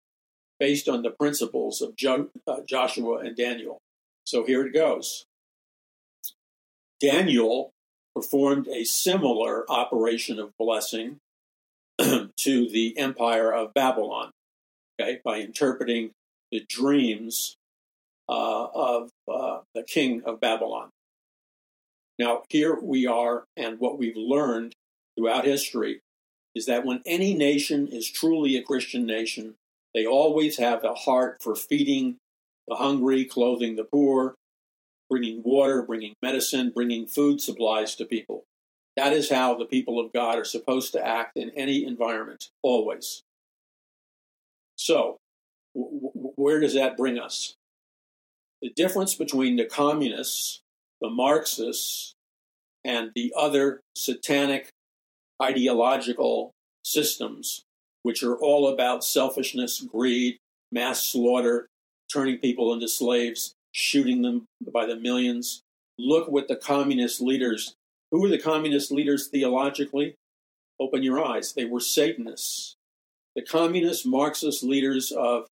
based 0.61 0.89
on 0.89 1.03
the 1.03 1.11
principles 1.11 1.81
of 1.81 1.97
jo- 1.97 2.29
uh, 2.47 2.61
Joshua 2.69 3.17
and 3.19 3.35
Daniel. 3.35 3.81
So 4.25 4.45
here 4.45 4.65
it 4.67 4.75
goes. 4.75 5.25
Daniel 7.01 7.73
performed 8.15 8.69
a 8.69 8.85
similar 8.85 9.65
operation 9.71 10.39
of 10.39 10.53
blessing 10.59 11.17
to 11.99 12.31
the 12.69 12.97
empire 12.99 13.53
of 13.53 13.73
Babylon, 13.73 14.31
okay, 15.01 15.21
by 15.25 15.41
interpreting 15.41 16.11
the 16.53 16.65
dreams 16.69 17.57
uh, 18.29 18.67
of 18.75 19.11
uh, 19.27 19.61
the 19.75 19.83
king 19.83 20.23
of 20.25 20.41
Babylon. 20.41 20.91
Now, 22.19 22.43
here 22.51 22.79
we 22.79 23.07
are, 23.07 23.45
and 23.57 23.81
what 23.81 23.99
we've 23.99 24.17
learned 24.17 24.75
throughout 25.17 25.47
history 25.47 26.03
is 26.55 26.67
that 26.67 26.85
when 26.85 27.01
any 27.07 27.33
nation 27.33 27.89
is 27.89 28.11
truly 28.11 28.57
a 28.57 28.63
Christian 28.63 29.07
nation, 29.07 29.55
they 29.95 30.07
always 30.07 30.59
have 30.59 30.85
a 30.85 30.95
heart 30.95 31.43
for 31.43 31.55
feeding 31.55 32.17
the 32.69 32.77
hungry, 32.77 33.25
clothing 33.25 33.77
the 33.77 33.85
poor, 33.85 34.35
bringing 35.09 35.43
water, 35.43 35.83
bringing 35.83 36.15
medicine, 36.23 36.71
bringing 36.75 37.07
food 37.07 37.41
supplies 37.41 37.97
to 37.97 38.05
people. 38.05 38.45
That 38.97 39.13
is 39.13 39.31
how 39.31 39.57
the 39.57 39.65
people 39.65 39.99
of 39.99 40.13
God 40.13 40.39
are 40.39 40.45
supposed 40.45 40.93
to 40.93 41.07
act 41.07 41.37
in 41.37 41.51
any 41.51 41.85
environment, 41.85 42.51
always. 42.63 43.23
So, 44.77 45.19
where 45.75 46.61
does 46.61 46.75
that 46.75 46.97
bring 46.97 47.19
us? 47.19 47.55
The 48.63 48.71
difference 48.71 49.15
between 49.15 49.57
the 49.57 49.65
communists, 49.65 50.61
the 51.01 51.11
Marxists, 51.11 52.15
and 52.85 53.11
the 53.15 53.33
other 53.37 53.81
satanic 53.95 54.71
ideological 55.43 56.53
systems, 56.85 57.65
which 58.03 58.23
are 58.23 58.37
all 58.37 58.69
about 58.69 59.05
selfishness, 59.05 59.81
greed, 59.81 60.39
mass 60.73 61.07
slaughter, 61.07 61.69
turning 62.13 62.39
people 62.39 62.73
into 62.73 62.89
slaves, 62.89 63.55
shooting 63.73 64.23
them 64.23 64.47
by 64.73 64.87
the 64.87 64.97
millions. 64.97 65.63
Look 65.99 66.29
what 66.29 66.49
the 66.49 66.57
communist 66.57 67.21
leaders, 67.21 67.75
who 68.11 68.21
were 68.21 68.29
the 68.29 68.39
communist 68.39 68.91
leaders 68.91 69.29
theologically? 69.29 70.15
Open 70.81 71.03
your 71.03 71.23
eyes. 71.23 71.53
They 71.53 71.67
were 71.67 71.81
Satanists. 71.81 72.75
The 73.37 73.43
communist 73.43 74.07
Marxist 74.07 74.65
leaders 74.65 75.13
of, 75.13 75.47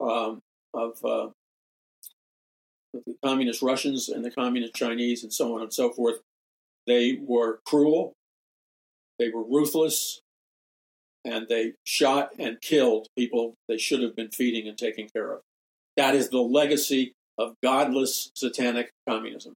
um, 0.00 0.40
of 0.72 1.04
uh, 1.04 1.30
the 2.92 3.14
communist 3.24 3.62
Russians 3.62 4.08
and 4.08 4.24
the 4.24 4.30
communist 4.30 4.74
Chinese 4.74 5.22
and 5.22 5.32
so 5.32 5.54
on 5.56 5.62
and 5.62 5.72
so 5.72 5.90
forth, 5.90 6.20
they 6.86 7.18
were 7.20 7.60
cruel, 7.66 8.14
they 9.18 9.28
were 9.28 9.44
ruthless, 9.44 10.20
and 11.24 11.46
they 11.48 11.72
shot 11.84 12.30
and 12.38 12.60
killed 12.60 13.08
people 13.16 13.54
they 13.68 13.78
should 13.78 14.02
have 14.02 14.16
been 14.16 14.30
feeding 14.30 14.68
and 14.68 14.78
taking 14.78 15.08
care 15.08 15.32
of. 15.32 15.40
That 15.96 16.14
is 16.14 16.30
the 16.30 16.40
legacy 16.40 17.14
of 17.38 17.56
godless 17.62 18.30
satanic 18.34 18.92
communism. 19.08 19.54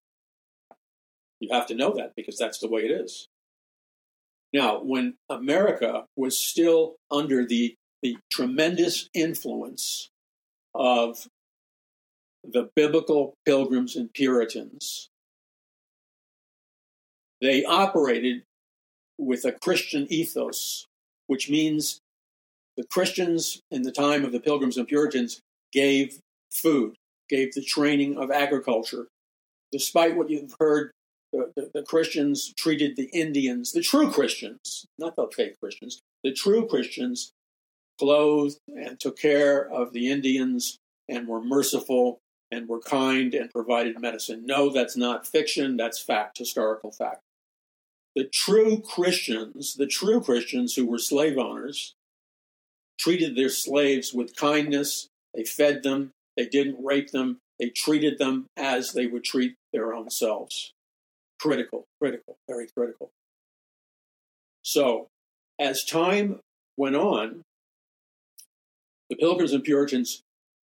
You 1.41 1.49
have 1.53 1.67
to 1.67 1.75
know 1.75 1.95
that 1.97 2.13
because 2.17 2.39
that's 2.39 2.59
the 2.59 2.69
way 2.69 2.83
it 2.83 2.91
is. 2.91 3.29
Now, 4.53 4.81
when 4.81 5.15
America 5.29 6.05
was 6.17 6.39
still 6.39 6.95
under 7.11 7.45
the, 7.45 7.75
the 8.03 8.17
tremendous 8.31 9.09
influence 9.13 10.11
of 10.75 11.27
the 12.45 12.71
biblical 12.77 13.35
pilgrims 13.45 13.97
and 13.97 14.13
Puritans, 14.13 15.09
they 17.41 17.65
operated 17.65 18.43
with 19.19 19.45
a 19.45 19.53
Christian 19.53 20.07
ethos, 20.09 20.87
which 21.27 21.51
means 21.51 22.01
the 22.77 22.85
Christians 22.85 23.61
in 23.71 23.83
the 23.83 23.93
time 23.93 24.25
of 24.25 24.33
the 24.33 24.41
pilgrims 24.41 24.77
and 24.77 24.87
Puritans 24.87 25.41
gave 25.73 26.19
food, 26.53 26.95
gave 27.29 27.53
the 27.53 27.63
training 27.63 28.17
of 28.17 28.31
agriculture. 28.31 29.09
Despite 29.73 30.17
what 30.17 30.31
you've 30.31 30.55
heard, 30.59 30.91
the, 31.33 31.53
the, 31.57 31.71
the, 31.75 31.83
Christians 31.83 32.53
treated 32.57 32.95
the 32.95 33.11
Indians, 33.13 33.73
the 33.73 33.81
true 33.81 34.11
Christians, 34.11 34.87
not 34.99 35.17
the 35.17 35.27
fake 35.35 35.57
Christians, 35.61 36.01
the 36.23 36.33
true 36.33 36.67
Christians 36.69 37.33
clothed 37.99 38.59
and 38.69 38.99
took 39.01 39.19
care 39.19 39.69
of 39.69 39.93
the 39.93 40.11
Indians 40.11 40.79
and 41.09 41.27
were 41.27 41.43
merciful 41.43 42.21
and 42.51 42.69
were 42.69 42.81
kind 42.81 43.35
and 43.35 43.51
provided 43.51 44.01
medicine. 44.01 44.45
No, 44.47 44.71
that's 44.71 44.97
not 44.97 45.27
fiction, 45.27 45.77
that's 45.77 46.01
fact, 46.01 46.39
historical 46.39 46.93
fact. 46.93 47.21
The 48.15 48.25
true 48.25 48.81
Christians, 48.81 49.75
the 49.75 49.87
true 49.87 50.21
Christians 50.21 50.75
who 50.75 50.87
were 50.87 50.99
slave 50.99 51.37
owners, 51.37 51.95
treated 52.99 53.37
their 53.37 53.49
slaves 53.49 54.15
with 54.15 54.37
kindness, 54.37 55.09
they 55.35 55.45
fed 55.45 55.83
them, 55.83 56.13
they 56.37 56.47
didn't 56.47 56.85
rape 56.85 57.11
them. 57.11 57.39
They 57.59 57.71
treated 57.71 58.19
them 58.19 58.47
as 58.57 58.93
they 58.93 59.07
would 59.07 59.25
treat 59.25 59.55
their 59.73 59.95
own 59.95 60.11
selves. 60.11 60.73
Critical, 61.41 61.85
critical, 62.01 62.37
very 62.49 62.69
critical. 62.77 63.11
So, 64.63 65.09
as 65.59 65.85
time 65.85 66.41
went 66.77 66.97
on, 66.97 67.43
the 69.09 69.17
Pilgrims 69.17 69.53
and 69.53 69.63
Puritans, 69.63 70.23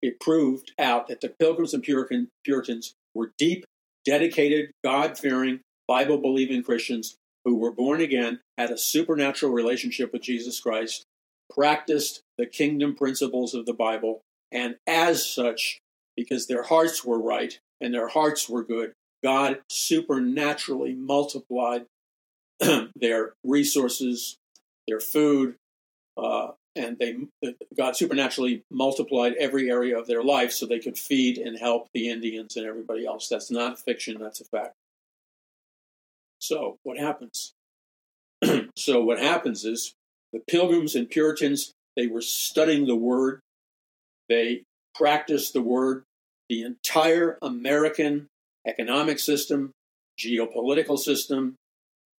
it 0.00 0.18
proved 0.18 0.72
out 0.78 1.06
that 1.08 1.20
the 1.20 1.28
Pilgrims 1.28 1.74
and 1.74 1.82
Puritan, 1.82 2.28
Puritans 2.44 2.94
were 3.14 3.32
deep, 3.38 3.64
dedicated, 4.04 4.72
God 4.82 5.16
fearing, 5.18 5.60
Bible 5.86 6.18
believing 6.18 6.62
Christians 6.62 7.16
who 7.44 7.56
were 7.56 7.72
born 7.72 8.00
again, 8.00 8.40
had 8.56 8.70
a 8.70 8.78
supernatural 8.78 9.52
relationship 9.52 10.12
with 10.12 10.22
Jesus 10.22 10.60
Christ, 10.60 11.04
practiced 11.50 12.22
the 12.38 12.46
kingdom 12.46 12.94
principles 12.94 13.54
of 13.54 13.66
the 13.66 13.74
Bible, 13.74 14.22
and 14.50 14.76
as 14.86 15.26
such, 15.26 15.80
because 16.16 16.46
their 16.46 16.62
hearts 16.62 17.04
were 17.04 17.20
right 17.20 17.58
and 17.80 17.92
their 17.92 18.08
hearts 18.08 18.48
were 18.48 18.62
good, 18.62 18.92
God 19.22 19.60
supernaturally 19.68 20.94
multiplied 20.94 21.86
their 22.96 23.34
resources, 23.44 24.36
their 24.86 25.00
food, 25.00 25.56
uh, 26.16 26.52
and 26.74 26.98
they 26.98 27.16
God 27.76 27.96
supernaturally 27.96 28.62
multiplied 28.70 29.34
every 29.34 29.70
area 29.70 29.98
of 29.98 30.06
their 30.06 30.22
life 30.22 30.52
so 30.52 30.66
they 30.66 30.78
could 30.78 30.98
feed 30.98 31.38
and 31.38 31.58
help 31.58 31.88
the 31.92 32.08
Indians 32.08 32.56
and 32.56 32.66
everybody 32.66 33.06
else. 33.06 33.28
That's 33.28 33.50
not 33.50 33.78
fiction; 33.78 34.18
that's 34.20 34.40
a 34.40 34.44
fact. 34.44 34.74
So 36.42 36.78
what 36.82 36.98
happens? 36.98 37.52
so 38.76 39.00
what 39.00 39.20
happens 39.20 39.64
is 39.64 39.94
the 40.32 40.42
Pilgrims 40.48 40.96
and 40.96 41.08
Puritans 41.08 41.72
they 41.96 42.08
were 42.08 42.22
studying 42.22 42.86
the 42.86 42.96
Word, 42.96 43.40
they 44.28 44.64
practiced 44.94 45.52
the 45.52 45.62
word. 45.62 46.02
The 46.48 46.62
entire 46.62 47.38
American 47.40 48.26
economic 48.66 49.20
system, 49.20 49.70
geopolitical 50.18 50.98
system, 50.98 51.54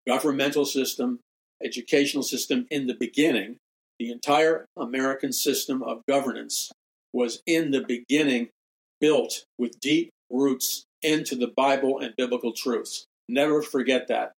governmental 0.06 0.64
system, 0.64 1.20
educational 1.62 2.22
system 2.22 2.66
in 2.70 2.86
the 2.86 2.94
beginning, 2.94 3.56
the 3.98 4.10
entire 4.10 4.64
American 4.76 5.32
system 5.32 5.82
of 5.82 6.02
governance 6.08 6.72
was 7.12 7.42
in 7.46 7.70
the 7.72 7.84
beginning 7.86 8.48
built 9.00 9.44
with 9.58 9.78
deep 9.80 10.10
roots 10.30 10.84
into 11.02 11.36
the 11.36 11.52
Bible 11.54 12.00
and 12.00 12.16
biblical 12.16 12.52
truths. 12.52 13.06
Never 13.28 13.62
forget 13.62 14.08
that. 14.08 14.32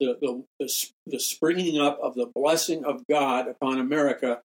The, 0.00 0.16
the, 0.20 0.44
the, 0.58 0.86
the, 1.06 1.20
springing 1.20 1.80
up 1.80 1.98
of 2.02 2.14
the 2.14 2.30
blessing 2.34 2.84
of 2.84 3.06
God 3.08 3.46
upon 3.46 3.78
America 3.78 4.40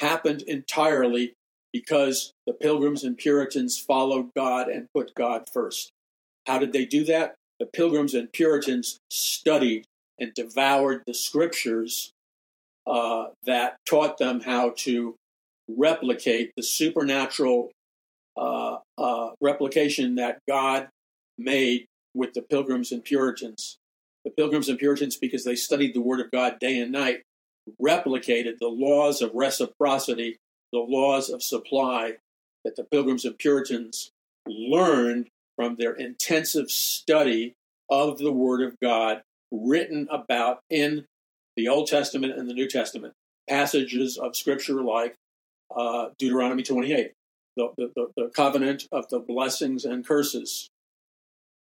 happened 0.00 0.42
entirely 0.42 1.34
because 1.72 2.32
the 2.46 2.52
Pilgrims 2.52 3.04
and 3.04 3.16
Puritans 3.16 3.78
followed 3.78 4.30
God 4.34 4.68
and 4.68 4.88
put 4.92 5.14
God 5.14 5.48
first. 5.52 5.90
How 6.46 6.58
did 6.58 6.72
they 6.72 6.86
do 6.86 7.04
that? 7.04 7.34
The 7.60 7.66
Pilgrims 7.66 8.14
and 8.14 8.32
Puritans 8.32 8.98
studied 9.10 9.86
and 10.18 10.34
devoured 10.34 11.02
the 11.06 11.14
scriptures 11.14 12.12
uh, 12.86 13.26
that 13.44 13.76
taught 13.88 14.18
them 14.18 14.40
how 14.40 14.72
to 14.78 15.16
replicate 15.68 16.52
the 16.56 16.62
supernatural 16.62 17.70
uh, 18.36 18.78
uh, 18.98 19.30
replication 19.40 20.16
that 20.16 20.38
God 20.48 20.88
made 21.38 21.86
with 22.16 22.34
the 22.34 22.42
Pilgrims 22.42 22.90
and 22.90 23.04
Puritans. 23.04 23.78
The 24.24 24.30
Pilgrims 24.30 24.68
and 24.68 24.78
Puritans, 24.78 25.16
because 25.16 25.44
they 25.44 25.54
studied 25.54 25.94
the 25.94 26.00
Word 26.00 26.20
of 26.20 26.30
God 26.30 26.58
day 26.58 26.78
and 26.80 26.90
night, 26.90 27.22
replicated 27.80 28.58
the 28.58 28.68
laws 28.68 29.22
of 29.22 29.30
reciprocity 29.34 30.38
the 30.72 30.78
laws 30.78 31.30
of 31.30 31.42
supply 31.42 32.14
that 32.64 32.76
the 32.76 32.84
Pilgrims 32.84 33.24
and 33.24 33.38
Puritans 33.38 34.10
learned 34.46 35.28
from 35.54 35.76
their 35.76 35.92
intensive 35.92 36.70
study 36.70 37.54
of 37.88 38.18
the 38.18 38.32
Word 38.32 38.62
of 38.62 38.78
God 38.82 39.22
written 39.50 40.08
about 40.10 40.60
in 40.68 41.06
the 41.56 41.68
Old 41.68 41.88
Testament 41.88 42.36
and 42.36 42.48
the 42.48 42.54
New 42.54 42.68
Testament. 42.68 43.14
Passages 43.48 44.18
of 44.18 44.36
Scripture 44.36 44.82
like 44.82 45.14
uh, 45.74 46.08
Deuteronomy 46.18 46.62
28, 46.62 47.12
the, 47.56 47.70
the, 47.76 48.06
the 48.16 48.30
covenant 48.34 48.86
of 48.90 49.08
the 49.08 49.20
blessings 49.20 49.84
and 49.84 50.06
curses. 50.06 50.68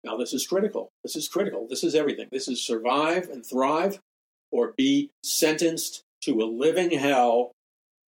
Now, 0.05 0.17
this 0.17 0.33
is 0.33 0.47
critical. 0.47 0.91
This 1.03 1.17
is 1.17 1.29
critical. 1.29 1.67
This 1.69 1.83
is 1.83 1.95
everything. 1.95 2.29
This 2.31 2.49
is 2.49 2.65
survive 2.65 3.29
and 3.29 3.45
thrive 3.45 4.01
or 4.53 4.75
be 4.77 5.11
sentenced 5.25 6.03
to 6.23 6.41
a 6.41 6.45
living 6.45 6.91
hell 6.93 7.53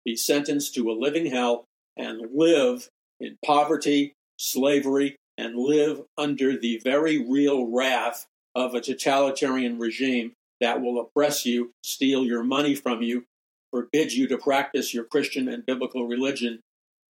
be 0.06 0.16
sentenced 0.16 0.76
to 0.76 0.92
a 0.92 0.94
living 0.94 1.26
hell 1.26 1.66
and 1.98 2.22
live 2.34 2.88
in 3.20 3.38
poverty, 3.44 4.14
slavery, 4.38 5.18
and 5.38 5.56
live 5.58 6.04
under 6.18 6.58
the 6.58 6.80
very 6.84 7.28
real 7.28 7.66
wrath 7.66 8.26
of 8.54 8.74
a 8.74 8.82
totalitarian 8.82 9.80
regime 9.80 10.34
that 10.62 10.82
will 10.82 11.02
oppress 11.02 11.46
you, 11.46 11.72
steal 11.84 12.24
your 12.24 12.44
money 12.44 12.76
from 12.76 13.02
you, 13.02 13.26
forbid 13.72 14.14
you 14.14 14.28
to 14.28 14.38
practice 14.38 14.94
your 14.94 15.04
Christian 15.04 15.50
and 15.50 15.66
biblical 15.66 16.08
religion, 16.08 16.62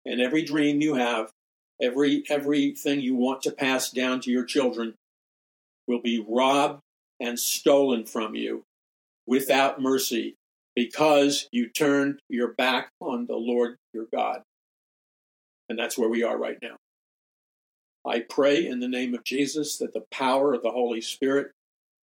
and 0.05 0.19
every 0.19 0.43
dream 0.43 0.81
you 0.81 0.95
have, 0.95 1.29
every 1.81 2.23
everything 2.29 2.99
you 2.99 3.15
want 3.15 3.41
to 3.43 3.51
pass 3.51 3.91
down 3.91 4.19
to 4.21 4.31
your 4.31 4.45
children 4.45 4.95
will 5.87 6.01
be 6.01 6.23
robbed 6.27 6.81
and 7.19 7.39
stolen 7.39 8.05
from 8.05 8.35
you 8.35 8.63
without 9.25 9.81
mercy 9.81 10.35
because 10.75 11.47
you 11.51 11.69
turned 11.69 12.19
your 12.29 12.53
back 12.53 12.89
on 13.01 13.25
the 13.25 13.35
Lord 13.35 13.77
your 13.93 14.05
God. 14.13 14.41
And 15.69 15.77
that's 15.77 15.97
where 15.97 16.09
we 16.09 16.23
are 16.23 16.37
right 16.37 16.57
now. 16.61 16.77
I 18.05 18.21
pray 18.21 18.65
in 18.65 18.79
the 18.79 18.87
name 18.87 19.13
of 19.13 19.23
Jesus 19.23 19.77
that 19.77 19.93
the 19.93 20.05
power 20.11 20.53
of 20.53 20.63
the 20.63 20.71
Holy 20.71 21.01
Spirit 21.01 21.51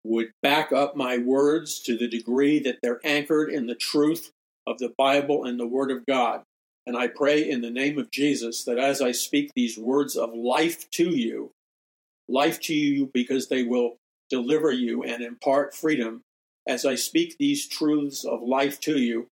would 0.04 0.32
back 0.42 0.70
up 0.70 0.96
my 0.96 1.16
words 1.16 1.80
to 1.80 1.96
the 1.96 2.08
degree 2.08 2.58
that 2.58 2.78
they're 2.82 3.00
anchored 3.04 3.50
in 3.50 3.66
the 3.66 3.74
truth 3.74 4.30
of 4.66 4.78
the 4.78 4.92
Bible 4.98 5.44
and 5.44 5.58
the 5.58 5.66
Word 5.66 5.90
of 5.90 6.04
God. 6.06 6.42
And 6.86 6.96
I 6.96 7.08
pray 7.08 7.48
in 7.48 7.62
the 7.62 7.70
name 7.70 7.98
of 7.98 8.10
Jesus 8.10 8.64
that 8.64 8.78
as 8.78 9.00
I 9.00 9.12
speak 9.12 9.52
these 9.54 9.78
words 9.78 10.16
of 10.16 10.34
life 10.34 10.90
to 10.92 11.10
you, 11.10 11.50
life 12.28 12.60
to 12.62 12.74
you 12.74 13.10
because 13.12 13.48
they 13.48 13.62
will 13.62 13.96
deliver 14.28 14.70
you 14.70 15.02
and 15.02 15.22
impart 15.22 15.74
freedom 15.74 16.22
as 16.66 16.86
I 16.86 16.94
speak 16.94 17.36
these 17.36 17.66
truths 17.66 18.24
of 18.24 18.42
life 18.42 18.80
to 18.80 18.98
you, 18.98 19.28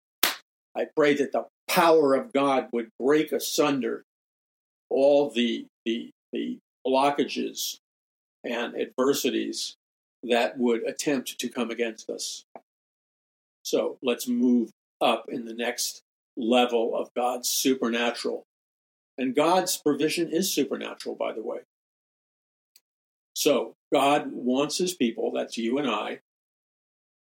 I 0.76 0.86
pray 0.96 1.14
that 1.16 1.32
the 1.32 1.46
power 1.68 2.14
of 2.14 2.34
God 2.34 2.68
would 2.72 2.90
break 3.00 3.32
asunder 3.32 4.04
all 4.90 5.30
the, 5.30 5.66
the, 5.86 6.12
the 6.34 6.60
blockages 6.86 7.78
and 8.44 8.76
adversities 8.76 9.76
that 10.24 10.58
would 10.58 10.84
attempt 10.84 11.40
to 11.40 11.50
come 11.50 11.72
against 11.72 12.10
us. 12.10 12.44
So 13.64 13.98
let's 14.02 14.28
move 14.28 14.72
up 15.00 15.26
in 15.30 15.46
the 15.46 15.54
next 15.54 16.02
level 16.42 16.96
of 16.96 17.14
God's 17.16 17.48
supernatural. 17.48 18.46
And 19.18 19.36
God's 19.36 19.78
provision 19.78 20.30
is 20.32 20.52
supernatural, 20.52 21.16
by 21.16 21.34
the 21.34 21.44
way. 21.44 21.60
So 23.34 23.76
God 23.94 24.32
wants 24.32 24.78
his 24.78 24.94
people, 24.94 25.32
that's 25.32 25.58
you 25.58 25.78
and 25.78 25.90
I, 25.90 26.20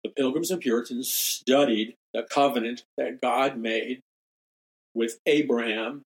the 0.03 0.09
Pilgrims 0.09 0.49
and 0.49 0.61
Puritans, 0.61 1.11
studied 1.11 1.95
the 2.13 2.23
covenant 2.23 2.85
that 2.97 3.21
God 3.21 3.57
made 3.57 4.01
with 4.93 5.19
Abraham 5.25 6.03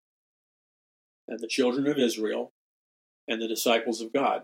and 1.27 1.39
the 1.39 1.47
children 1.47 1.87
of 1.87 1.97
Israel 1.97 2.51
and 3.27 3.41
the 3.41 3.47
disciples 3.47 4.01
of 4.01 4.11
God. 4.11 4.43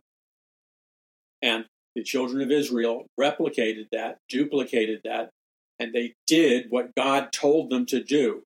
And 1.41 1.65
the 1.95 2.03
children 2.03 2.41
of 2.41 2.51
Israel 2.51 3.07
replicated 3.19 3.87
that, 3.91 4.19
duplicated 4.29 5.01
that, 5.03 5.31
and 5.79 5.93
they 5.93 6.13
did 6.27 6.67
what 6.69 6.95
God 6.95 7.31
told 7.31 7.69
them 7.69 7.85
to 7.87 8.03
do. 8.03 8.43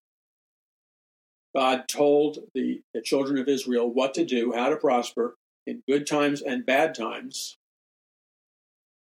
God 1.55 1.87
told 1.87 2.39
the, 2.53 2.81
the 2.93 3.01
children 3.01 3.37
of 3.37 3.47
Israel 3.47 3.89
what 3.89 4.13
to 4.15 4.25
do, 4.25 4.53
how 4.53 4.69
to 4.69 4.75
prosper 4.75 5.35
in 5.67 5.83
good 5.87 6.07
times 6.07 6.41
and 6.41 6.65
bad 6.65 6.95
times. 6.95 7.57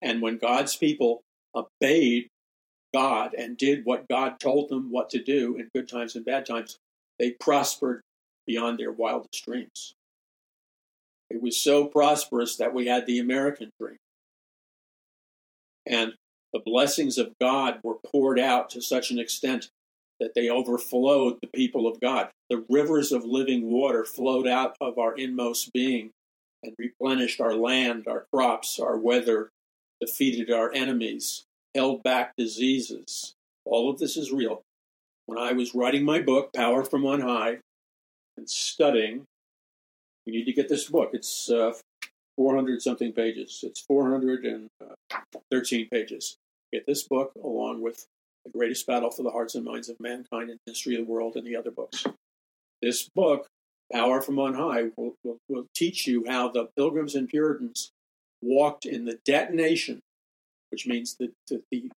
And 0.03 0.21
when 0.21 0.39
God's 0.39 0.77
people 0.77 1.23
obeyed 1.55 2.29
God 2.93 3.35
and 3.35 3.57
did 3.57 3.85
what 3.85 4.09
God 4.09 4.41
told 4.41 4.69
them 4.69 4.91
what 4.91 5.11
to 5.11 5.23
do 5.23 5.57
in 5.57 5.71
good 5.75 5.89
times 5.89 6.17
and 6.17 6.25
bad 6.25 6.47
times, 6.47 6.79
they 7.19 7.31
prospered 7.33 8.03
beyond 8.47 8.79
their 8.79 8.93
wildest 8.93 9.45
dreams. 9.45 9.95
It 11.29 11.41
was 11.41 11.57
so 11.57 11.85
prosperous 11.85 12.57
that 12.57 12.75
we 12.75 12.87
had 12.87 13.07
the 13.07 13.21
American 13.21 13.71
dream. 13.81 13.99
And 15.87 16.15
the 16.53 16.59
blessings 16.59 17.19
of 17.19 17.39
God 17.41 17.79
were 17.85 17.95
poured 17.95 18.41
out 18.41 18.71
to 18.71 18.83
such 18.83 19.13
an 19.13 19.21
extent 19.21 19.71
that 20.21 20.35
they 20.35 20.49
overflowed 20.49 21.39
the 21.41 21.49
people 21.49 21.89
of 21.89 22.01
God. 22.01 22.29
The 22.51 22.65
rivers 22.69 23.11
of 23.11 23.25
living 23.25 23.71
water 23.71 24.05
flowed 24.05 24.47
out 24.47 24.77
of 24.81 24.99
our 24.99 25.17
inmost 25.17 25.73
being 25.73 26.11
and 26.63 26.75
replenished 26.79 27.41
our 27.41 27.55
land, 27.55 28.07
our 28.07 28.27
crops, 28.33 28.79
our 28.79 28.99
weather, 28.99 29.51
defeated 30.01 30.53
our 30.53 30.73
enemies, 30.73 31.45
held 31.75 32.03
back 32.03 32.35
diseases. 32.37 33.35
All 33.65 33.91
of 33.91 33.99
this 33.99 34.17
is 34.17 34.31
real. 34.31 34.63
When 35.27 35.39
I 35.39 35.53
was 35.53 35.75
writing 35.75 36.05
my 36.05 36.21
book, 36.21 36.53
Power 36.53 36.85
from 36.85 37.07
On 37.07 37.21
High, 37.21 37.59
and 38.37 38.49
studying, 38.49 39.25
you 40.27 40.33
need 40.33 40.45
to 40.45 40.53
get 40.53 40.69
this 40.69 40.89
book. 40.89 41.11
It's 41.13 41.51
uh, 41.51 41.73
400 42.37 42.83
something 42.83 43.13
pages. 43.13 43.61
It's 43.63 43.81
413 43.81 45.89
pages. 45.91 46.37
Get 46.73 46.87
this 46.87 47.05
book 47.05 47.33
along 47.43 47.83
with 47.83 48.07
The 48.45 48.51
Greatest 48.51 48.87
Battle 48.87 49.11
for 49.11 49.23
the 49.23 49.31
Hearts 49.31 49.55
and 49.55 49.65
Minds 49.65 49.89
of 49.89 50.01
Mankind 50.01 50.51
and 50.51 50.59
History 50.67 50.95
of 50.95 51.07
the 51.07 51.13
World 51.13 51.37
and 51.37 51.47
the 51.47 51.57
other 51.57 51.71
books. 51.71 52.05
This 52.83 53.09
book, 53.15 53.47
Power 53.93 54.23
from 54.23 54.39
On 54.39 54.55
High, 54.55 54.91
will, 54.97 55.15
will, 55.23 55.39
will 55.49 55.67
teach 55.75 56.07
you 56.07 56.25
how 56.27 56.49
the 56.49 56.69
Pilgrims 56.77 57.15
and 57.15 57.29
Puritans 57.29 57.91
walked 58.43 58.87
in 58.87 59.05
the 59.05 59.19
detonation, 59.25 60.01
which 60.71 60.87
means 60.87 61.17
the, 61.19 61.33
the, 61.49 61.63
the 61.71 61.91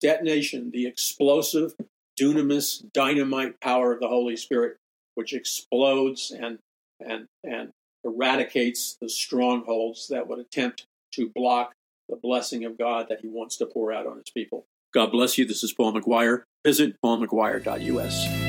detonation, 0.00 0.70
the 0.70 0.86
explosive, 0.86 1.74
dunamis, 2.18 2.84
dynamite 2.92 3.60
power 3.60 3.92
of 3.92 4.00
the 4.00 4.08
Holy 4.08 4.36
Spirit, 4.36 4.76
which 5.14 5.32
explodes 5.32 6.30
and 6.30 6.58
and 7.00 7.26
and 7.44 7.70
eradicates 8.04 8.96
the 9.00 9.08
strongholds 9.08 10.08
that 10.08 10.28
would 10.28 10.38
attempt 10.38 10.86
to 11.12 11.30
block 11.34 11.72
the 12.08 12.16
blessing 12.16 12.64
of 12.64 12.78
God 12.78 13.06
that 13.08 13.20
He 13.20 13.28
wants 13.28 13.56
to 13.58 13.66
pour 13.66 13.92
out 13.92 14.06
on 14.06 14.16
His 14.16 14.30
people. 14.34 14.64
God 14.92 15.10
bless 15.10 15.38
you. 15.38 15.46
This 15.46 15.64
is 15.64 15.72
Paul 15.72 15.92
McGuire. 15.94 16.42
Visit 16.64 17.00
paulmcguire.us. 17.02 18.41